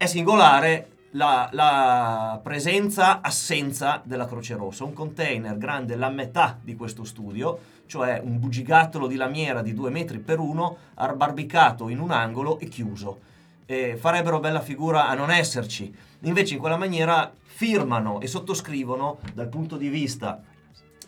[0.00, 7.04] È singolare la, la presenza-assenza della Croce Rossa, un container grande la metà di questo
[7.04, 12.58] studio, cioè un bugigattolo di lamiera di due metri per uno, arbarbicato in un angolo
[12.60, 13.20] e chiuso.
[13.66, 15.94] E farebbero bella figura a non esserci.
[16.20, 20.42] Invece in quella maniera firmano e sottoscrivono dal punto di vista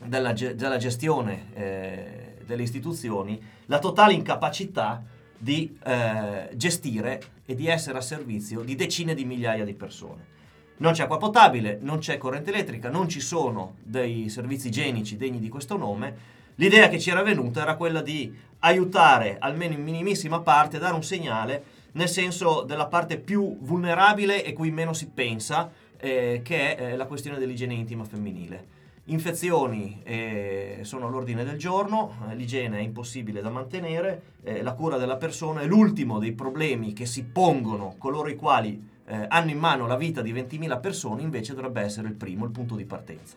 [0.05, 5.03] della, della gestione eh, delle istituzioni la totale incapacità
[5.39, 10.41] di eh, gestire e di essere a servizio di decine di migliaia di persone.
[10.79, 15.39] Non c'è acqua potabile, non c'è corrente elettrica, non ci sono dei servizi igienici degni
[15.39, 16.41] di questo nome.
[16.57, 21.05] L'idea che ci era venuta era quella di aiutare, almeno in minimissima parte, dare un
[21.05, 26.93] segnale nel senso della parte più vulnerabile e cui meno si pensa, eh, che è
[26.93, 28.72] eh, la questione dell'igiene intima femminile.
[29.07, 35.17] Infezioni eh, sono all'ordine del giorno, l'igiene è impossibile da mantenere, eh, la cura della
[35.17, 39.89] persona è l'ultimo dei problemi che si pongono coloro i quali eh, hanno in mano
[39.89, 43.35] la vita di 20.000 persone, invece dovrebbe essere il primo, il punto di partenza.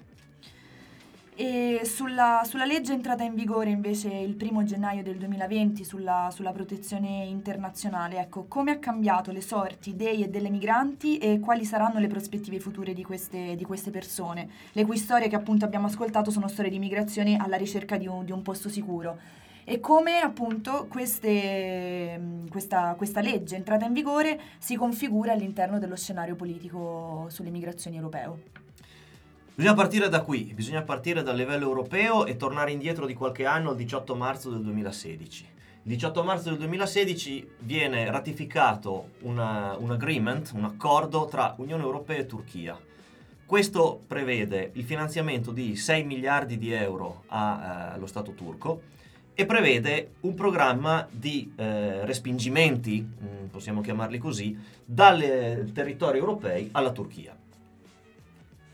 [1.37, 6.53] E sulla, sulla legge entrata in vigore invece il primo gennaio del 2020 sulla, sulla
[6.53, 11.99] protezione internazionale, ecco, come ha cambiato le sorti dei e delle migranti e quali saranno
[11.99, 16.31] le prospettive future di queste, di queste persone, le cui storie che appunto abbiamo ascoltato
[16.31, 19.17] sono storie di migrazione alla ricerca di un, di un posto sicuro.
[19.65, 26.35] E come appunto queste, questa, questa legge entrata in vigore si configura all'interno dello scenario
[26.35, 28.64] politico sulle migrazioni europeo.
[29.55, 33.69] Bisogna partire da qui, bisogna partire dal livello europeo e tornare indietro di qualche anno
[33.69, 35.47] al 18 marzo del 2016.
[35.83, 42.17] Il 18 marzo del 2016 viene ratificato una, un agreement, un accordo tra Unione Europea
[42.17, 42.77] e Turchia.
[43.45, 48.81] Questo prevede il finanziamento di 6 miliardi di euro a, eh, allo Stato turco
[49.33, 56.91] e prevede un programma di eh, respingimenti, mh, possiamo chiamarli così, dai territori europei alla
[56.91, 57.37] Turchia.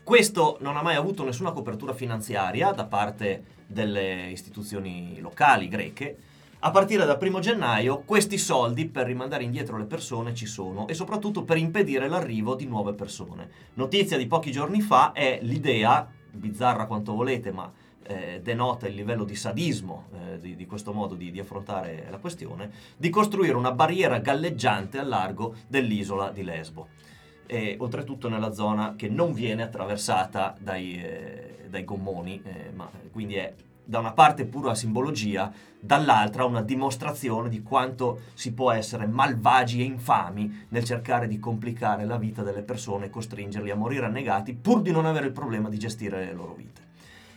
[0.04, 6.16] Questo non ha mai avuto nessuna copertura finanziaria da parte delle istituzioni locali greche.
[6.64, 10.94] A partire dal primo gennaio questi soldi per rimandare indietro le persone ci sono e
[10.94, 13.48] soprattutto per impedire l'arrivo di nuove persone.
[13.74, 17.70] Notizia di pochi giorni fa è l'idea, bizzarra quanto volete, ma
[18.02, 22.18] eh, denota il livello di sadismo eh, di, di, questo modo di, di, affrontare la
[22.18, 26.88] questione, di costruire una barriera galleggiante al largo dell'isola di Lesbo.
[27.46, 33.34] E oltretutto nella zona che non viene attraversata dai, eh, dai gommoni, eh, ma quindi
[33.34, 39.80] è da una parte pura simbologia, dall'altra una dimostrazione di quanto si può essere malvagi
[39.80, 44.54] e infami nel cercare di complicare la vita delle persone e costringerli a morire annegati
[44.54, 46.80] pur di non avere il problema di gestire le loro vite.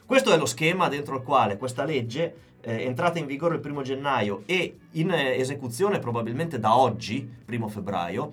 [0.05, 3.81] Questo è lo schema dentro il quale questa legge, eh, entrata in vigore il primo
[3.81, 8.31] gennaio e in eh, esecuzione probabilmente da oggi, primo febbraio,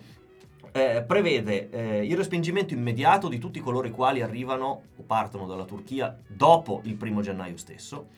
[0.72, 5.64] eh, prevede eh, il respingimento immediato di tutti coloro i quali arrivano o partono dalla
[5.64, 8.08] Turchia dopo il primo gennaio stesso,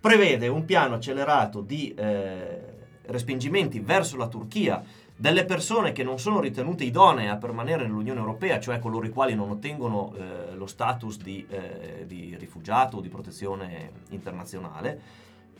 [0.00, 2.60] prevede un piano accelerato di eh,
[3.06, 4.82] respingimenti verso la Turchia
[5.18, 9.34] delle persone che non sono ritenute idonee a permanere nell'Unione Europea, cioè coloro i quali
[9.34, 15.00] non ottengono eh, lo status di, eh, di rifugiato o di protezione internazionale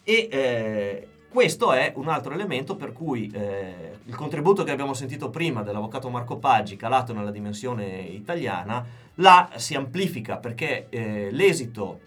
[0.04, 5.28] e eh, questo è un altro elemento per cui eh, il contributo che abbiamo sentito
[5.28, 8.82] prima dell'avvocato Marco Paggi, calato nella dimensione italiana,
[9.16, 12.00] là si amplifica perché eh, l'esito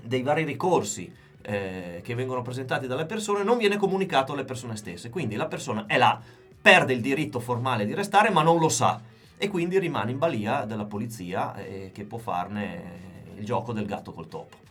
[0.00, 5.10] dei vari ricorsi eh, che vengono presentati dalle persone non viene comunicato alle persone stesse.
[5.10, 6.20] Quindi la persona è là,
[6.62, 9.00] perde il diritto formale di restare, ma non lo sa
[9.36, 14.12] e quindi rimane in balia della polizia eh, che può farne il gioco del gatto
[14.12, 14.69] col topo.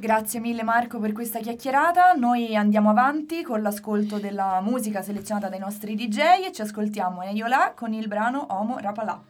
[0.00, 2.12] Grazie mille Marco per questa chiacchierata.
[2.12, 7.72] Noi andiamo avanti con l'ascolto della musica selezionata dai nostri DJ e ci ascoltiamo Eyola
[7.74, 9.20] con il brano Homo Rapalà.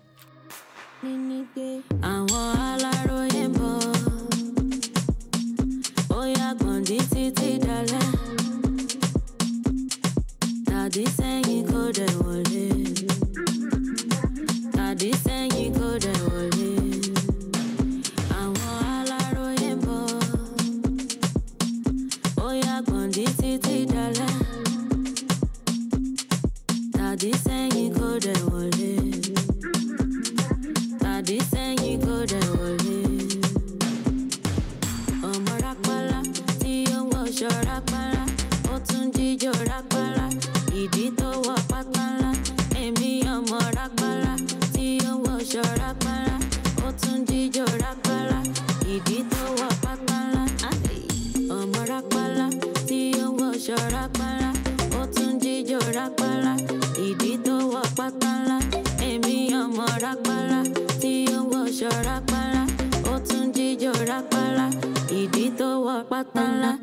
[2.14, 3.76] àwọn aláròye ń bọ̀
[6.18, 6.82] ó yàgbọ́n
[23.38, 24.34] yàgbọ́n di títí dalẹ̀
[26.94, 27.90] tàdí sẹ́yìn
[66.18, 66.78] guatala.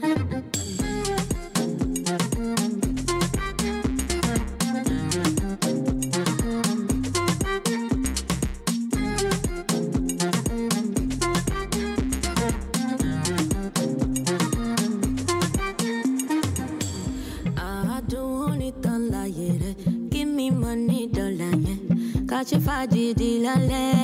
[20.09, 22.25] Give me money, darling.
[22.27, 23.94] Catch a fire, did la.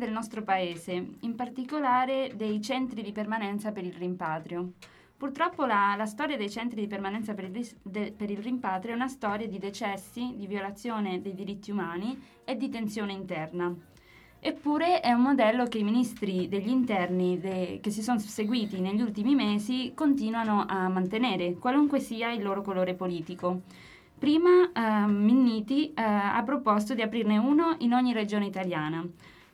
[0.00, 4.72] Del nostro paese, in particolare dei centri di permanenza per il rimpatrio.
[5.16, 8.96] Purtroppo la, la storia dei centri di permanenza per il, de- per il rimpatrio è
[8.96, 13.72] una storia di decessi, di violazione dei diritti umani e di tensione interna.
[14.42, 19.02] Eppure è un modello che i ministri degli interni de- che si sono seguiti negli
[19.02, 23.60] ultimi mesi continuano a mantenere, qualunque sia il loro colore politico.
[24.18, 29.06] Prima eh, Minniti eh, ha proposto di aprirne uno in ogni regione italiana.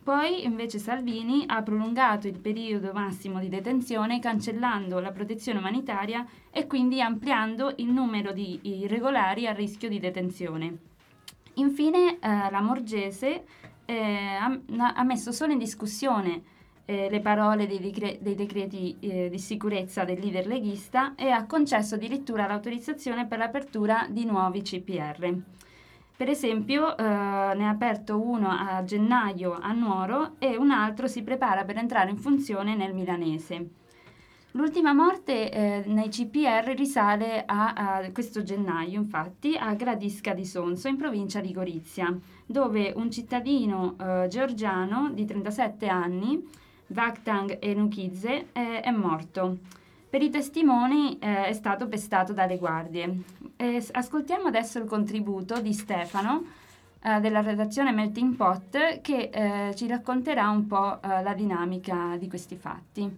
[0.07, 6.68] Poi invece Salvini ha prolungato il periodo massimo di detenzione cancellando la protezione umanitaria e
[6.68, 10.76] quindi ampliando il numero di irregolari a rischio di detenzione.
[11.54, 13.46] Infine, eh, la Morgese
[13.84, 16.40] eh, ha, ha messo solo in discussione
[16.84, 21.46] eh, le parole dei, decre- dei decreti eh, di sicurezza del leader leghista e ha
[21.46, 25.36] concesso addirittura l'autorizzazione per l'apertura di nuovi CPR.
[26.17, 31.23] Per esempio, eh, ne ha aperto uno a gennaio a Nuoro e un altro si
[31.23, 33.69] prepara per entrare in funzione nel Milanese.
[34.53, 40.89] L'ultima morte eh, nei CPR risale a, a questo gennaio, infatti, a Gradisca di Sonso,
[40.89, 46.43] in provincia di Gorizia, dove un cittadino eh, georgiano di 37 anni,
[46.87, 49.59] Vakhtang Enukidze, eh, è morto.
[50.17, 53.21] Per i testimoni eh, è stato pestato dalle guardie.
[53.55, 56.43] Eh, ascoltiamo adesso il contributo di Stefano
[57.03, 62.31] eh, della redazione Melting Pot che eh, ci racconterà un po' eh, la dinamica di
[62.31, 63.14] questi fatti.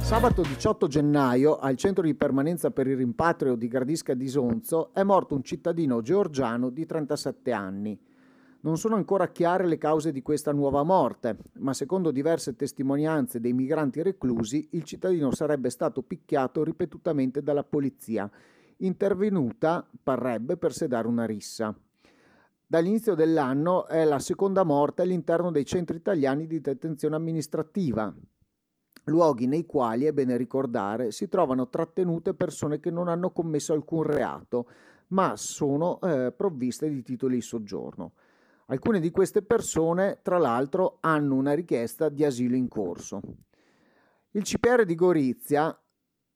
[0.00, 5.02] Sabato 18 gennaio, al centro di permanenza per il rimpatrio di Gradisca di Sonzo, è
[5.02, 7.98] morto un cittadino georgiano di 37 anni.
[8.64, 13.52] Non sono ancora chiare le cause di questa nuova morte, ma secondo diverse testimonianze dei
[13.52, 18.30] migranti reclusi, il cittadino sarebbe stato picchiato ripetutamente dalla polizia,
[18.78, 21.78] intervenuta, parrebbe, per sedare una rissa.
[22.66, 28.14] Dall'inizio dell'anno è la seconda morte all'interno dei centri italiani di detenzione amministrativa,
[29.04, 34.04] luoghi nei quali, è bene ricordare, si trovano trattenute persone che non hanno commesso alcun
[34.04, 34.68] reato,
[35.08, 38.12] ma sono eh, provviste di titoli di soggiorno.
[38.66, 43.20] Alcune di queste persone, tra l'altro, hanno una richiesta di asilo in corso.
[44.30, 45.78] Il CPR di Gorizia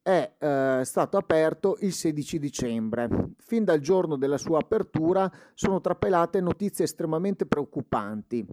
[0.03, 3.09] è eh, stato aperto il 16 dicembre.
[3.39, 8.47] Fin dal giorno della sua apertura sono trapelate notizie estremamente preoccupanti,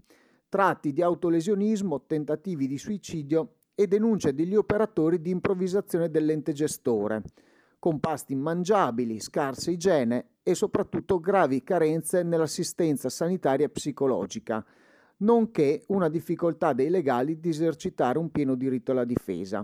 [0.50, 7.24] tratti di autolesionismo, tentativi di suicidio e denunce degli operatori di improvvisazione dell'ente gestore,
[7.86, 14.66] con pasti immangiabili, scarsa igiene e soprattutto gravi carenze nell'assistenza sanitaria e psicologica,
[15.18, 19.64] nonché una difficoltà dei legali di esercitare un pieno diritto alla difesa.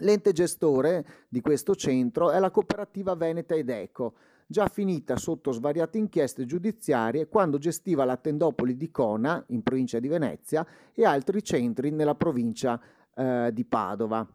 [0.00, 5.96] L'ente gestore di questo centro è la cooperativa Veneta ed Eco, già finita sotto svariate
[5.96, 11.90] inchieste giudiziarie quando gestiva la tendopoli di Cona, in provincia di Venezia, e altri centri
[11.92, 12.78] nella provincia
[13.14, 14.28] eh, di Padova.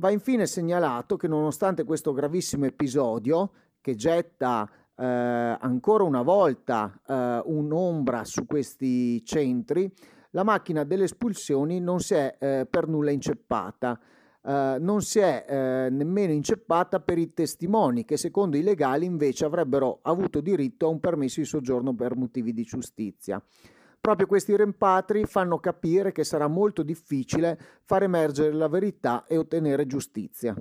[0.00, 3.50] Va infine segnalato che nonostante questo gravissimo episodio,
[3.82, 9.92] che getta eh, ancora una volta eh, un'ombra su questi centri,
[10.30, 14.00] la macchina delle espulsioni non si è eh, per nulla inceppata.
[14.42, 19.44] Uh, non si è uh, nemmeno inceppata per i testimoni che secondo i legali invece
[19.44, 23.38] avrebbero avuto diritto a un permesso di soggiorno per motivi di giustizia.
[24.00, 29.86] Proprio questi rimpatri fanno capire che sarà molto difficile far emergere la verità e ottenere
[29.86, 30.54] giustizia.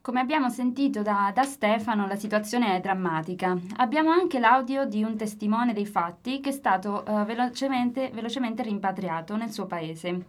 [0.00, 3.56] Come abbiamo sentito da, da, Stefano, la situazione è drammatica.
[3.76, 9.36] Abbiamo anche l'audio di un testimone dei fatti che è stato uh, velocemente, velocemente rimpatriato
[9.36, 10.24] nel suo paese.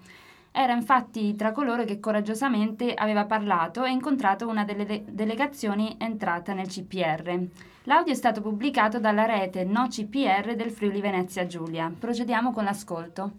[0.54, 6.54] Era infatti tra coloro che coraggiosamente aveva parlato e incontrato una delle de- delegazioni entrata
[6.54, 7.46] nel CPR.
[7.84, 11.92] L'audio è stato pubblicato dalla rete No CPR del Friuli Venezia Giulia.
[12.00, 13.32] Procediamo con l'ascolto.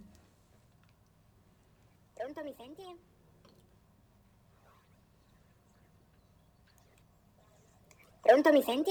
[2.14, 2.82] Pronto, mi senti?
[8.22, 8.90] Pronto, mi senti?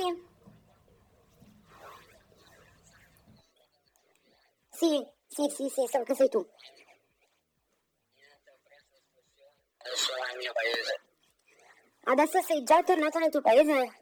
[4.69, 6.45] Sì, sì, sì, sì, so che sei tu.
[9.85, 11.01] Adesso è il mio paese.
[12.03, 14.01] Adesso sei già tornato nel tuo paese?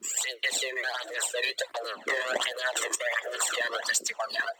[0.00, 4.56] Sì, sì, mi ha trasferito anche da altri che hanno testimoniato.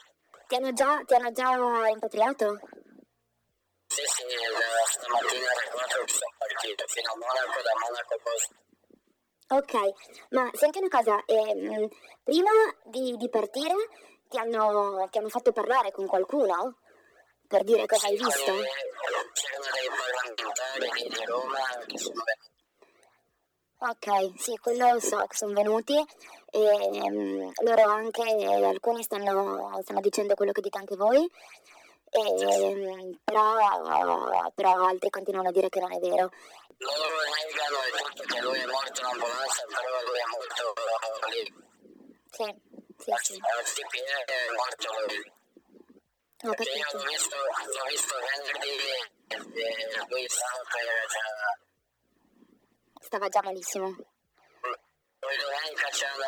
[0.46, 1.50] Ti hanno già, ti hanno già
[1.86, 2.60] rimpatriato?
[3.86, 4.22] Sì, sì,
[4.86, 8.58] stamattina alle 4 sono partito fino a Monaco, da Monaco poi.
[9.52, 9.74] Ok,
[10.30, 11.88] ma senti una cosa, ehm,
[12.22, 12.50] prima
[12.84, 13.74] di, di partire
[14.28, 16.78] ti hanno, ti hanno fatto parlare con qualcuno?
[17.50, 18.52] Per dire cosa hai visto?
[23.78, 25.96] Ok, sì, quello so che sono venuti
[26.52, 31.28] e um, loro anche, eh, alcuni stanno, stanno, dicendo quello che dite anche voi,
[32.10, 36.30] e, um, però, però altri continuano a dire che non è vero.
[36.76, 40.74] Loro negano il fatto che lui è morto in ambulanza, però lui è morto
[41.30, 41.52] lì.
[42.30, 42.44] Sì,
[42.96, 43.40] sì, sì.
[43.40, 45.38] È morto lui.
[46.42, 48.80] Ho Perché io l'ho visto, l'ho visto venerdì
[49.28, 49.36] e
[50.08, 51.28] lui stava per già...
[53.00, 53.94] Stava già malissimo.
[55.20, 56.24] Poi domenica ci hanno,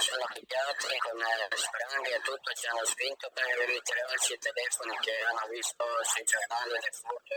[0.00, 5.12] ci hanno con le spranghe e tutto, ci hanno spinto per ritirarci i telefoni che
[5.30, 7.34] hanno visto sui giornali, le foto.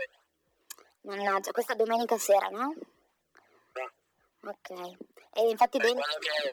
[1.02, 2.74] Mannaggia, questa domenica sera, no?
[4.46, 4.70] Ok.
[5.34, 6.04] E infatti Per dentro...
[6.06, 6.52] quello che,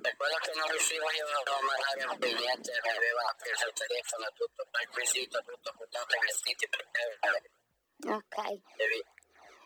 [0.00, 4.66] per quello che non riuscivo io a vedere niente, mi aveva preso il telefono, tutto
[4.70, 7.18] perquisito, tutto buttato i vestiti perché
[8.06, 8.36] Ok.
[8.76, 9.04] devi...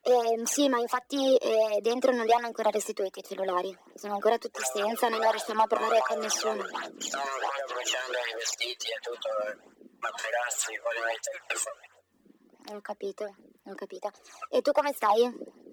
[0.02, 3.76] Ehm, sì, ma infatti eh, dentro non li hanno ancora restituiti i cellulari.
[3.94, 6.64] Sono ancora tutti senza, noi non riusciamo a parlare con nessuno.
[6.64, 9.58] Stanno ancora bruciando i vestiti e tutto, eh,
[9.98, 11.94] materassi, vogliono i telefoni.
[12.72, 13.24] Ho capito,
[13.64, 14.10] ho capito.
[14.50, 15.64] E tu come stai?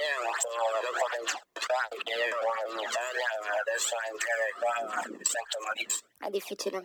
[0.00, 1.36] Io non so, dopo 20
[1.76, 2.40] anni che ero
[2.72, 3.28] in Italia,
[3.60, 4.72] adesso entrare qua
[5.12, 6.08] mi sento malissimo.
[6.18, 6.78] È difficile.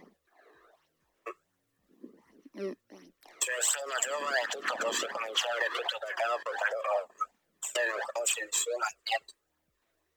[2.60, 2.72] Mm.
[3.40, 6.96] Cioè sono giovane e tutto, posso cominciare tutto da capo, però
[7.60, 9.34] se non conosci nessuno, niente.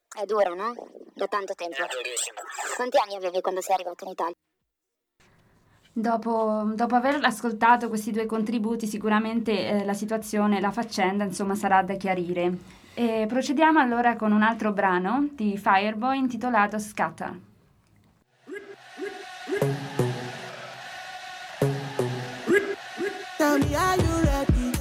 [0.08, 0.74] È duro, no?
[1.14, 1.76] Da tanto tempo.
[1.76, 2.40] È durissimo.
[2.74, 4.36] Quanti anni avevi quando sei arrivato in Italia?
[5.92, 11.82] Dopo, dopo aver ascoltato questi due contributi, sicuramente eh, la situazione, la faccenda, insomma, sarà
[11.82, 12.86] da chiarire.
[13.00, 17.32] E procediamo allora con un altro brano di Fireboy intitolato Scatta.
[23.36, 24.72] Tell me, are you ready?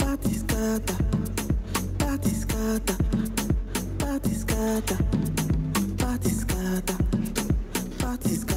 [0.00, 0.96] Party scatter,
[1.96, 2.96] party scatter,
[3.98, 5.13] party scatter,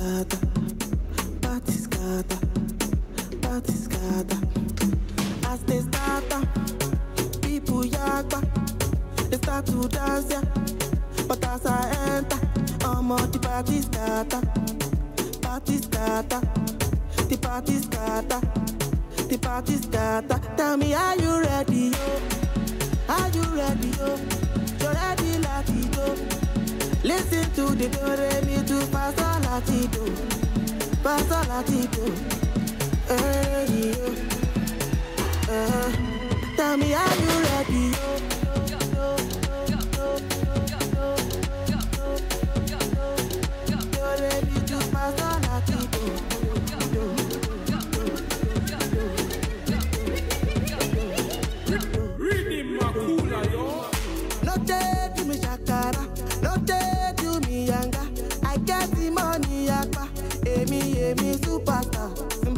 [0.07, 0.39] scatter,
[3.41, 4.39] party scatter.
[5.45, 6.41] As they scatter,
[7.41, 8.39] people yagba.
[9.29, 10.43] They start to dance, yeah.
[11.27, 12.39] But as I enter,
[12.85, 13.39] I'm on the.
[13.39, 14.41] Party scatter.
[17.27, 17.37] The
[17.81, 18.41] scatter.
[19.27, 20.39] The scatter.
[20.55, 22.21] Tell me, are you ready, yo?
[23.09, 24.15] Are you ready, yo?
[24.79, 26.46] You ready, latido?
[27.03, 29.39] Listen to the do mi do fa sol
[31.29, 32.03] sol latido.
[33.07, 34.07] Hey, yo.
[35.49, 36.26] Uh,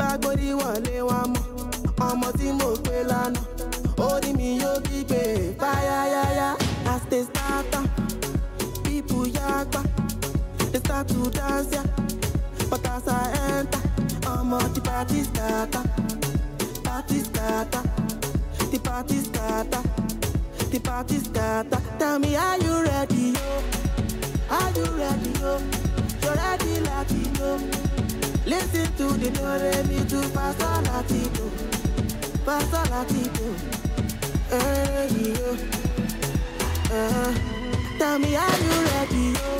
[0.09, 1.45] Tí n bá gbórí wọlé wọn mọ̀,
[2.07, 2.97] ọmọ tí mo pè
[4.37, 4.73] mi yóò
[5.59, 6.47] fáyáyáyá.
[6.93, 7.85] As they start am,
[8.83, 9.81] people yakpa.
[10.71, 11.83] They start to dance ya,
[12.71, 13.21] but as I
[13.53, 13.81] enter,
[14.33, 15.83] ọmọ the party scatter.
[16.87, 17.83] Party scatter,
[18.71, 19.83] the party scatter.
[20.71, 21.81] The party scatter.
[21.99, 23.51] Tell me, are you ready, yo?
[24.57, 25.51] Are you ready, yo?
[26.23, 27.88] You ready, like Latino?
[28.49, 31.45] Listen to the do re mi do fa sol latido,
[32.43, 33.45] fa sol latido.
[34.49, 35.49] Hey, yo.
[36.91, 37.31] Uh,
[37.99, 39.58] tell me, are you ready, yo?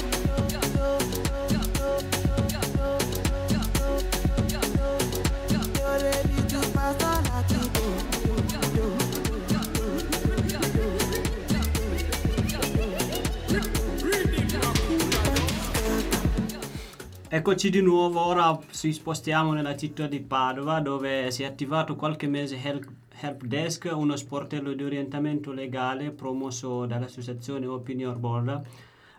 [17.32, 22.26] Eccoci di nuovo, ora ci spostiamo nella città di Padova dove si è attivato qualche
[22.26, 22.90] mese Help,
[23.22, 28.62] Help Desk, uno sportello di orientamento legale promosso dall'associazione Opinion Board.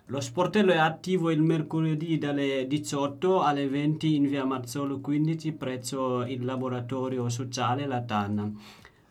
[0.07, 6.25] Lo sportello è attivo il mercoledì dalle 18 alle 20 in via Marzolo 15 presso
[6.25, 8.51] il laboratorio sociale La Tanna.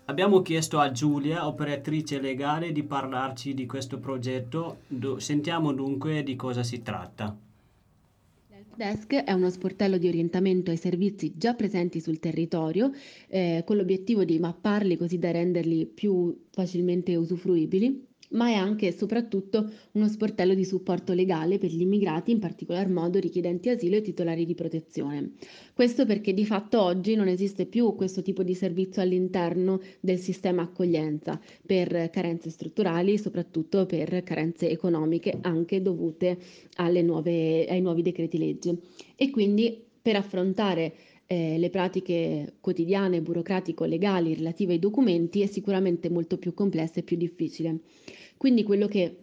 [0.08, 4.80] Abbiamo chiesto a Giulia, operatrice legale, di parlarci di questo progetto.
[5.20, 7.34] Sentiamo dunque di cosa si tratta.
[8.80, 12.92] Desk è uno sportello di orientamento ai servizi già presenti sul territorio,
[13.28, 18.92] eh, con l'obiettivo di mapparli così da renderli più facilmente usufruibili, ma è anche e
[18.92, 24.02] soprattutto uno sportello di supporto legale per gli immigrati, in particolar modo richiedenti asilo e
[24.02, 25.32] titolari di protezione.
[25.74, 30.64] Questo perché di fatto oggi non esiste più questo tipo di servizio all'interno del sistema
[30.64, 36.38] accoglienza per carenze strutturali, soprattutto per carenze economiche anche dovute
[37.04, 38.78] nuove, ai nuovi decreti legge.
[39.16, 40.94] E quindi per affrontare
[41.32, 47.18] eh, le pratiche quotidiane, burocratico-legali relative ai documenti è sicuramente molto più complessa e più
[47.18, 47.82] difficile.
[48.36, 49.18] Quindi quello che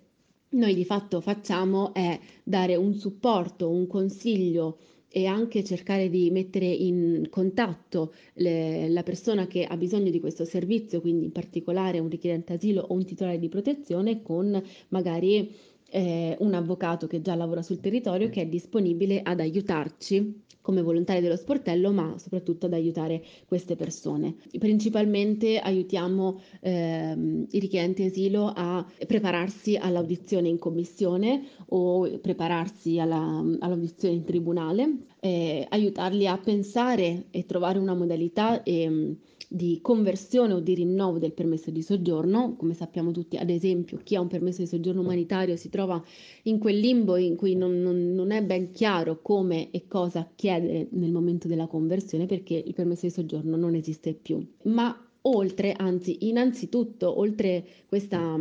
[0.51, 4.79] noi di fatto facciamo è dare un supporto, un consiglio
[5.09, 10.45] e anche cercare di mettere in contatto le- la persona che ha bisogno di questo
[10.45, 15.53] servizio, quindi in particolare un richiedente asilo o un titolare di protezione, con magari
[15.91, 21.21] eh, un avvocato che già lavora sul territorio che è disponibile ad aiutarci come volontari
[21.21, 24.35] dello sportello, ma soprattutto ad aiutare queste persone.
[24.59, 34.17] Principalmente aiutiamo ehm, i richiedenti asilo a prepararsi all'audizione in commissione o prepararsi alla- all'audizione
[34.17, 34.97] in tribunale,
[35.27, 39.17] eh, aiutarli a pensare e trovare una modalità ehm,
[39.49, 42.55] di conversione o di rinnovo del permesso di soggiorno.
[42.57, 46.01] Come sappiamo tutti, ad esempio, chi ha un permesso di soggiorno umanitario si trova
[46.45, 50.87] in quel limbo in cui non, non- non è ben chiaro come e cosa chiedere
[50.91, 54.45] nel momento della conversione perché il permesso di soggiorno non esiste più.
[54.65, 58.39] Ma oltre, anzi, innanzitutto, oltre questa...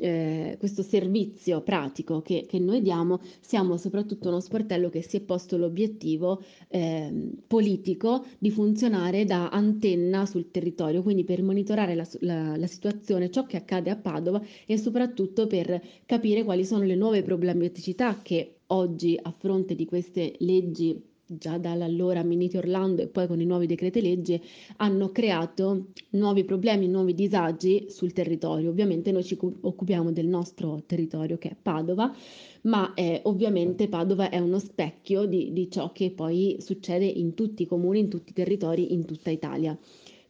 [0.00, 5.20] eh, questo servizio pratico che, che noi diamo, siamo soprattutto uno sportello che si è
[5.20, 12.56] posto l'obiettivo ehm, politico di funzionare da antenna sul territorio, quindi per monitorare la, la-
[12.56, 17.22] la situazione, ciò che accade a Padova e soprattutto per capire quali sono le nuove
[17.22, 23.40] problematicità che oggi a fronte di queste leggi già dall'allora Miniti Orlando e poi con
[23.40, 24.40] i nuovi decreti legge
[24.76, 28.70] hanno creato nuovi problemi, nuovi disagi sul territorio.
[28.70, 32.14] Ovviamente noi ci cu- occupiamo del nostro territorio che è Padova,
[32.62, 37.62] ma eh, ovviamente Padova è uno specchio di, di ciò che poi succede in tutti
[37.62, 39.78] i comuni, in tutti i territori, in tutta Italia.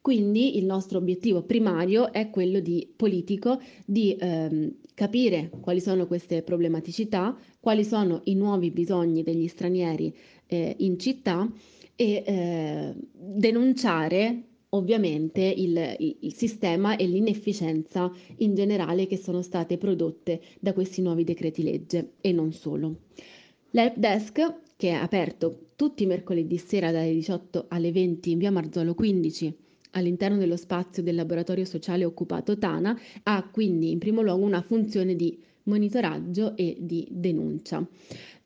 [0.03, 6.43] Quindi il nostro obiettivo primario è quello di politico di ehm, capire quali sono queste
[6.43, 10.15] problematicità, quali sono i nuovi bisogni degli stranieri
[10.51, 11.51] eh, in città
[11.97, 19.79] e eh, denunciare ovviamente il, il- il sistema e l'inefficienza in generale che sono state
[19.79, 23.01] prodotte da questi nuovi decreti legge e non solo.
[23.73, 28.51] L'help desk, che è aperto tutti i mercoledì sera dalle 18 alle 20 in via
[28.51, 29.55] Marzolo 15
[29.93, 35.17] all'interno dello spazio del laboratorio sociale occupato Tana, ha quindi in primo luogo una funzione
[35.17, 37.85] di monitoraggio e di denuncia.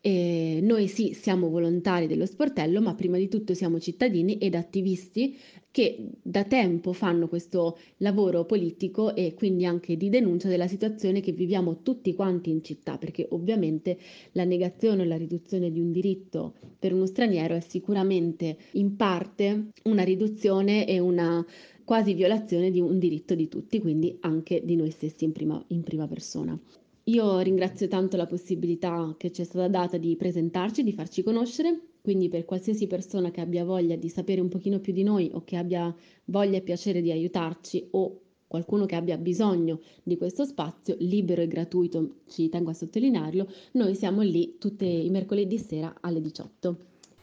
[0.07, 5.35] Eh, noi sì, siamo volontari dello sportello, ma prima di tutto siamo cittadini ed attivisti
[5.71, 11.33] che da tempo fanno questo lavoro politico e quindi anche di denuncia della situazione che
[11.33, 13.97] viviamo tutti quanti in città, perché ovviamente
[14.33, 19.69] la negazione o la riduzione di un diritto per uno straniero è sicuramente in parte
[19.85, 21.43] una riduzione e una
[21.83, 25.83] quasi violazione di un diritto di tutti, quindi anche di noi stessi in prima, in
[25.83, 26.61] prima persona.
[27.05, 31.79] Io ringrazio tanto la possibilità che ci è stata data di presentarci, di farci conoscere,
[32.01, 35.45] quindi per qualsiasi persona che abbia voglia di sapere un pochino più di noi o
[35.45, 35.95] che abbia
[36.27, 41.47] voglia e piacere di aiutarci o qualcuno che abbia bisogno di questo spazio libero e
[41.47, 46.77] gratuito, ci tengo a sottolinearlo, noi siamo lì tutti i mercoledì sera alle 18.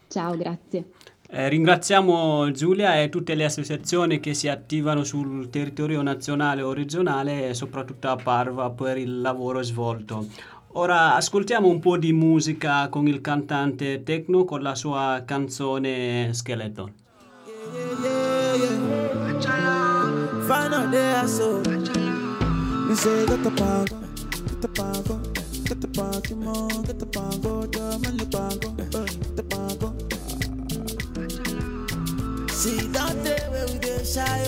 [0.06, 0.90] Ciao, grazie.
[1.34, 7.48] Eh, ringraziamo Giulia e tutte le associazioni che si attivano sul territorio nazionale o regionale
[7.48, 10.26] e soprattutto a Parva per il lavoro svolto.
[10.72, 16.92] Ora ascoltiamo un po' di musica con il cantante Tecno con la sua canzone Skeleton.
[22.90, 22.94] I
[34.12, 34.44] shy,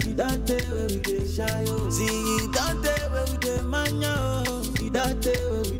[0.00, 1.64] see that day where we shy.
[1.90, 3.60] See that day where we
[4.78, 5.76] see that day where we.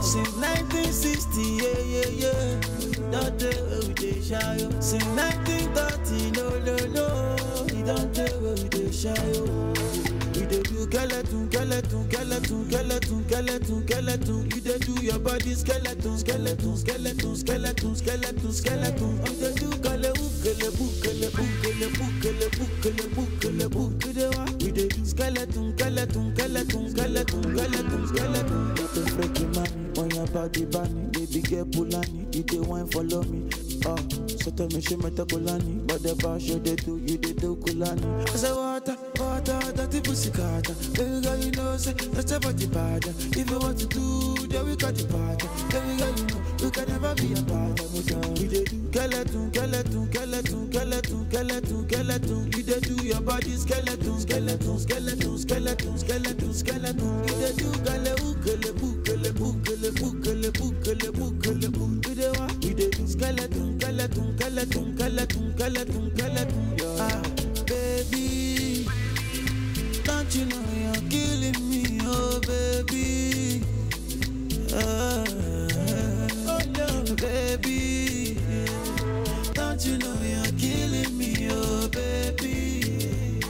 [0.00, 3.10] Since 1960, yeah, yeah, yeah.
[3.10, 4.58] That day where we shy.
[4.80, 7.06] Since 1930, no, no, no.
[7.66, 9.18] See that day where we shy,
[10.62, 14.38] do skeleton, skeleton, skeleton, skeleton, skeleton, skeleton.
[14.54, 19.12] You dey do your body skeleton, skeleton, skeleton, skeleton, skeleton, skeleton.
[19.26, 20.70] You dey do bukele bukele
[22.82, 24.44] dey wa?
[24.60, 28.76] We dey do skeleton, skeleton, skeleton, skeleton, skeleton, skeleton.
[28.76, 32.34] You dey freaky mommy on your body bunny, baby girl pulani.
[32.34, 33.50] You dey wine follow me.
[34.38, 38.28] So tell me she meta kulani, the bash you dey do, you dey do kulani.
[38.28, 40.74] I say water, water, dirty pussy carter.
[40.94, 43.04] Baby girl, you know say that's a body bad.
[43.06, 45.38] If you want to do, then we got the part.
[45.70, 48.10] Baby know you can never be a part of us.
[48.38, 52.52] We dey do skeleton, skeleton, skeleton, skeleton, skeleton, skeleton.
[52.52, 57.24] You dey do your body skeleton, skeleton, skeleton, skeleton, skeleton, skeleton.
[57.28, 62.06] You dey do gale ukele bukele bukele bukele bukele bukele buk.
[62.08, 62.46] You dey wa?
[62.62, 66.64] We dey do skeleton, skeleton, skeleton, skeleton, skeleton, skeleton.
[67.00, 67.22] Ah,
[67.66, 68.86] baby.
[70.04, 73.62] Don't you know you're killing me, oh baby?
[74.72, 75.17] Ah, oh
[77.20, 78.36] baby.
[79.54, 83.40] Don't you know you're killing me, oh baby?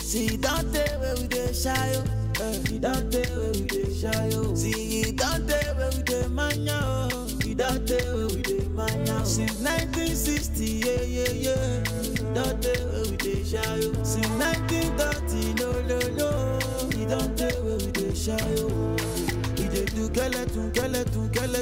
[0.00, 2.04] See that day where we dey shy, oh.
[2.42, 4.54] Eh, See that day where we dey shy, oh.
[4.54, 6.80] See that day where we dey mania,
[7.12, 7.28] oh.
[7.56, 9.24] Don't tell where we dey mania.
[9.24, 11.82] Since 1960, yeah, yeah, yeah.
[12.34, 13.60] Don't tell where we dey shy.
[13.64, 14.02] oh.
[14.04, 16.30] Since 1930, no, no, no.
[17.08, 18.36] Don't tell where we dey shy.
[18.58, 18.65] oh.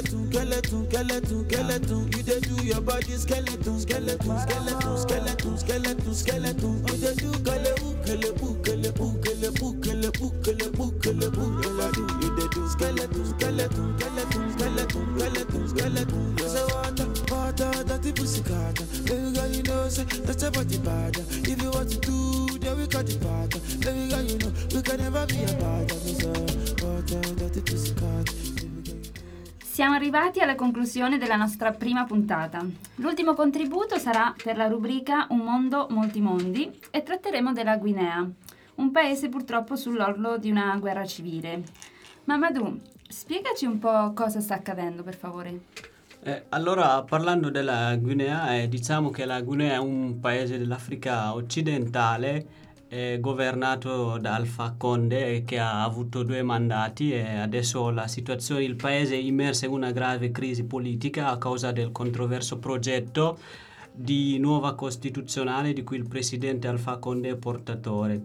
[0.03, 2.11] Skeleton, skeleton, skeleton, skeleton, skeleton.
[2.11, 6.83] You dey do your body skeleton, skeleton, skeleton, skeleton, skeleton, skeleton.
[6.87, 7.74] You dey do kelebu,
[29.95, 32.65] Arrivati alla conclusione della nostra prima puntata.
[32.95, 38.29] L'ultimo contributo sarà per la rubrica Un mondo, molti mondi e tratteremo della Guinea,
[38.75, 41.63] un paese purtroppo sull'orlo di una guerra civile.
[42.25, 42.77] Mamadou,
[43.07, 45.61] spiegaci un po' cosa sta accadendo, per favore.
[46.23, 52.64] Eh, allora, parlando della Guinea, eh, diciamo che la Guinea è un paese dell'Africa occidentale
[52.87, 58.75] eh, governato da Alpha Conde che ha avuto due mandati e adesso la situazione, il
[58.75, 63.37] paese è immerso in una grave crisi politica a causa del controverso progetto
[63.91, 68.21] di nuova costituzionale di cui il presidente Alpha Conde è portatore.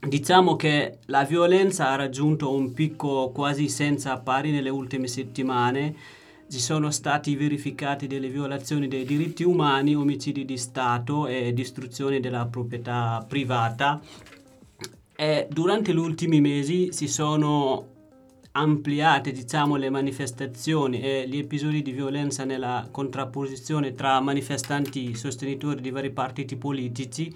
[0.00, 5.94] Diciamo che la violenza ha raggiunto un picco quasi senza pari nelle ultime settimane.
[6.50, 12.46] Ci sono stati verificati delle violazioni dei diritti umani, omicidi di Stato e distruzione della
[12.46, 14.00] proprietà privata.
[15.14, 17.86] E durante gli ultimi mesi si sono
[18.52, 25.90] ampliate diciamo, le manifestazioni e gli episodi di violenza nella contrapposizione tra manifestanti sostenitori di
[25.90, 27.30] vari partiti politici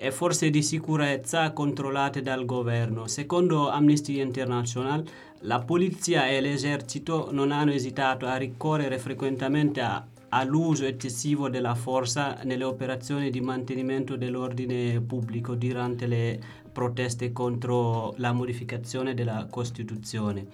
[0.00, 3.06] e forze di sicurezza controllate dal governo.
[3.06, 5.04] Secondo Amnesty International,
[5.42, 12.40] la polizia e l'esercito non hanno esitato a ricorrere frequentemente a- all'uso eccessivo della forza
[12.44, 16.40] nelle operazioni di mantenimento dell'ordine pubblico durante le
[16.72, 20.46] proteste contro la modificazione della Costituzione.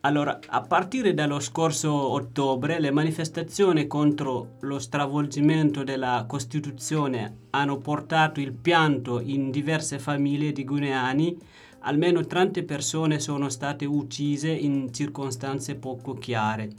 [0.00, 8.38] Allora, a partire dallo scorso ottobre, le manifestazioni contro lo stravolgimento della Costituzione hanno portato
[8.38, 11.38] il pianto in diverse famiglie di guineani.
[11.86, 16.70] Almeno 30 persone sono state uccise in circostanze poco chiare.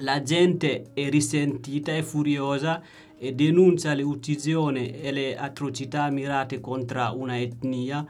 [0.00, 2.82] La gente è risentita e furiosa
[3.16, 8.04] e denuncia le uccisioni e le atrocità mirate contro una etnia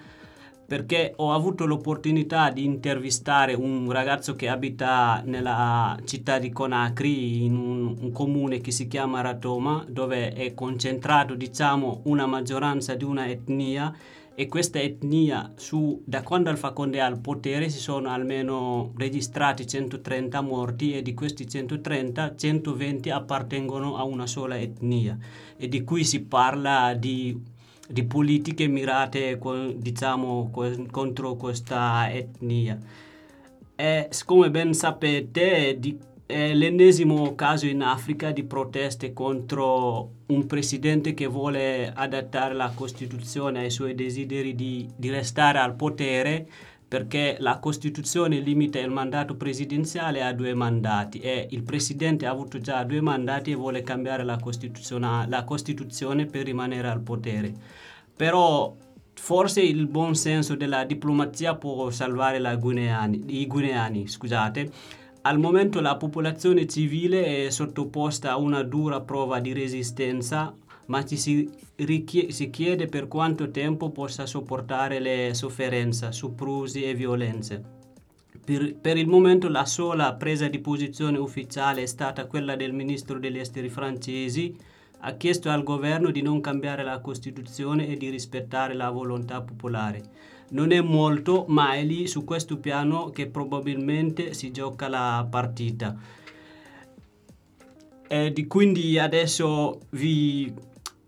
[0.67, 7.55] perché ho avuto l'opportunità di intervistare un ragazzo che abita nella città di Conakry in
[7.55, 13.29] un, un comune che si chiama Ratoma dove è concentrato diciamo una maggioranza di una
[13.29, 13.95] etnia
[14.37, 19.67] e questa etnia su, da quando Alfa Conde è al potere si sono almeno registrati
[19.67, 25.17] 130 morti e di questi 130 120 appartengono a una sola etnia
[25.57, 27.53] e di cui si parla di
[27.87, 32.79] di politiche mirate co- diciamo co- contro questa etnia.
[33.77, 41.13] E come ben sapete di- è l'ennesimo caso in Africa di proteste contro un presidente
[41.13, 46.47] che vuole adattare la Costituzione ai suoi desideri di, di restare al potere
[46.87, 52.61] perché la Costituzione limita il mandato presidenziale a due mandati e il presidente ha avuto
[52.61, 57.53] già due mandati e vuole cambiare la, Costituzione- la Costituzione per rimanere al potere.
[58.17, 58.77] Però
[59.15, 64.07] forse il buon senso della diplomazia può salvare Guineani- i guineani.
[64.07, 64.71] Scusate.
[65.27, 70.55] Al momento la popolazione civile è sottoposta a una dura prova di resistenza,
[70.89, 76.93] ma ci si, richie- si chiede per quanto tempo possa sopportare le sofferenze, soprusi e
[76.93, 77.63] violenze.
[78.45, 83.19] Per, per il momento la sola presa di posizione ufficiale è stata quella del ministro
[83.19, 84.55] degli esteri francesi,
[84.99, 90.03] ha chiesto al governo di non cambiare la Costituzione e di rispettare la volontà popolare.
[90.55, 95.97] Non è molto, ma è lì su questo piano che probabilmente si gioca la partita.
[98.07, 100.53] E di- quindi adesso vi,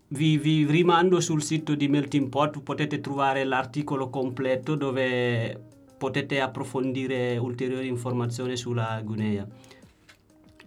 [0.09, 5.57] vi- vi rimando sul sito di Melting Pot, potete trovare l'articolo completo dove
[5.97, 9.47] potete approfondire ulteriori informazioni sulla Guinea.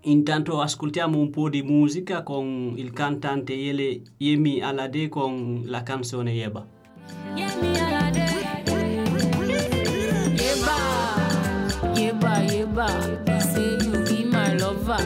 [0.05, 6.67] Intanto ascoltiamo un po' di musica con il cantante Yemi Alade con la canzone Yeba.
[7.37, 7.80] Yeba,
[12.81, 13.41] yeba.
[13.53, 14.97] Say you be my lover.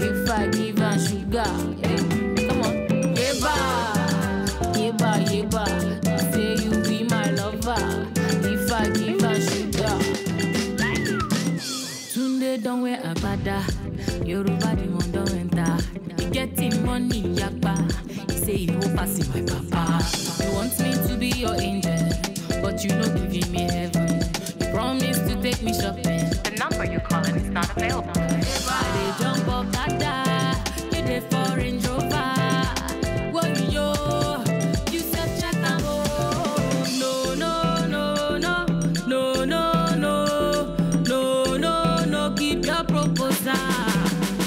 [0.00, 1.44] If I give her sugar,
[1.82, 1.96] eh,
[2.46, 2.74] come on.
[3.14, 3.54] Yeba,
[4.74, 5.64] yeba, yeba.
[6.32, 8.08] Say you be my lover.
[8.44, 9.98] If I give her sugar.
[12.12, 13.62] Tunde don't wear agbada.
[14.26, 14.86] Yoruba the
[16.84, 17.74] money, yakba.
[18.32, 20.04] You say you hope I see my papa.
[20.44, 21.96] You want me to be your angel,
[22.62, 24.20] but you know giving me heaven.
[24.60, 26.35] You promise to take me shopping.
[26.58, 28.12] Number you're calling is not available.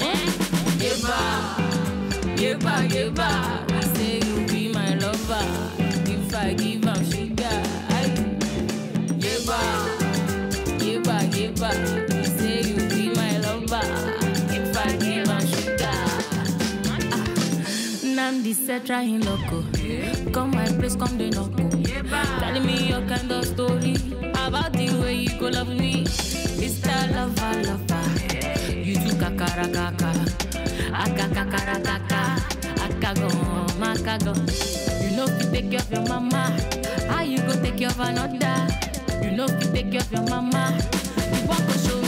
[0.01, 0.25] Eh?
[2.37, 3.29] Yeba, yeba.
[3.71, 5.45] I say you be my lover.
[6.09, 6.88] If I give
[18.19, 19.63] Namdi said trying loco.
[20.31, 21.55] Come my place, come the knock.
[22.39, 23.95] Telling me your kind of story
[24.33, 26.03] about the way you go love me.
[26.03, 28.03] It's that lover, lover.
[28.73, 30.11] You do kakara kaka,
[30.93, 32.21] akakakara kaka,
[32.85, 33.29] akago,
[33.79, 34.33] makago.
[35.03, 36.57] You know if you take care of your mama,
[37.07, 38.67] how you go take care of another?
[39.23, 40.77] You know if you take care of your mama,
[41.49, 41.98] poco yo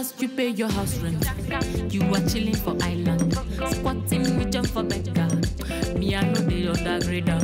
[0.00, 1.22] when you pay your house rent,
[1.92, 3.34] you are chilling for island,
[3.70, 5.28] squatting with your for beggar.
[5.98, 7.38] Me, I know the undergrader.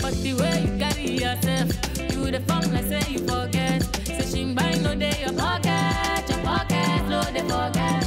[0.00, 1.68] But the way you carry yourself,
[2.12, 3.82] you the form like say you forget.
[4.06, 8.04] Say she no day your pocket, your pocket, no they forget.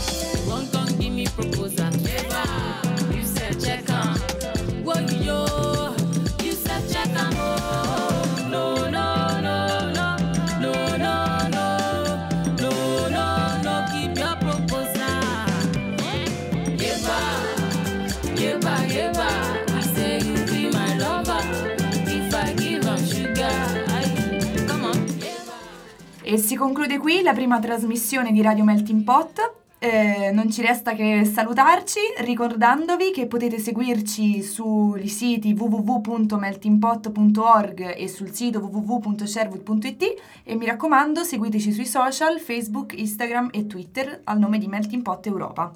[0.48, 0.89] One
[26.32, 29.54] E si conclude qui la prima trasmissione di Radio Melting Pot.
[29.80, 38.32] Eh, non ci resta che salutarci ricordandovi che potete seguirci sui siti www.meltingpot.org e sul
[38.32, 40.04] sito www.sherwood.it
[40.44, 45.26] e mi raccomando seguiteci sui social Facebook, Instagram e Twitter al nome di Melting Pot
[45.26, 45.74] Europa.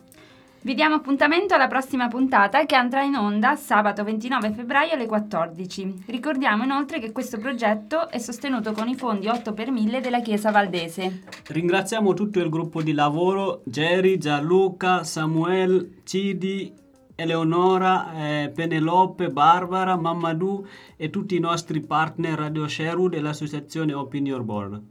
[0.66, 6.04] Vi diamo appuntamento alla prossima puntata che andrà in onda sabato 29 febbraio alle 14.
[6.06, 10.52] Ricordiamo inoltre che questo progetto è sostenuto con i fondi 8 per 1000 della Chiesa
[10.52, 11.24] Valdese.
[11.48, 16.74] Ringraziamo tutto il gruppo di lavoro, Jerry, Gianluca, Samuel, Cidi,
[17.14, 24.26] Eleonora, eh, Penelope, Barbara, Mamadou e tutti i nostri partner Radio Sherwood e l'associazione Open
[24.26, 24.82] Your Board.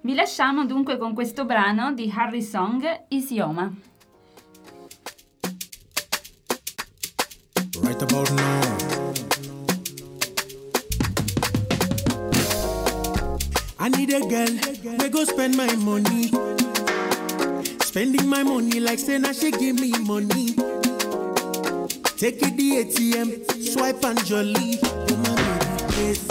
[0.00, 3.72] Vi lasciamo dunque con questo brano di Harry Song, Isioma.
[7.86, 8.76] Right about now.
[13.78, 16.28] I need a girl, we go spend my money.
[17.84, 20.54] Spending my money like say now she give me money.
[22.16, 24.78] Take it the ATM, swipe and jolly.
[24.82, 25.34] Oh my
[25.90, 26.28] baby, yes,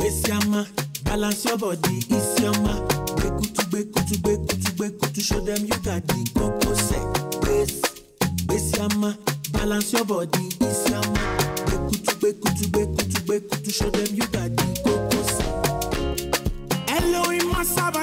[0.00, 0.66] yes yama.
[1.04, 2.86] Balance your body, is yama.
[3.20, 5.20] Bekutu, bekutu, bekutu, bekutu.
[5.20, 7.46] Show them you got the coco set.
[7.46, 7.82] Yes,
[8.50, 9.16] yes yama.
[9.60, 11.18] balance your body isiama
[11.66, 15.44] gbekutu gbekutu gbekutu gbekutu show dem you gadi koko si.
[16.96, 18.02] ẹlòmí ma sábà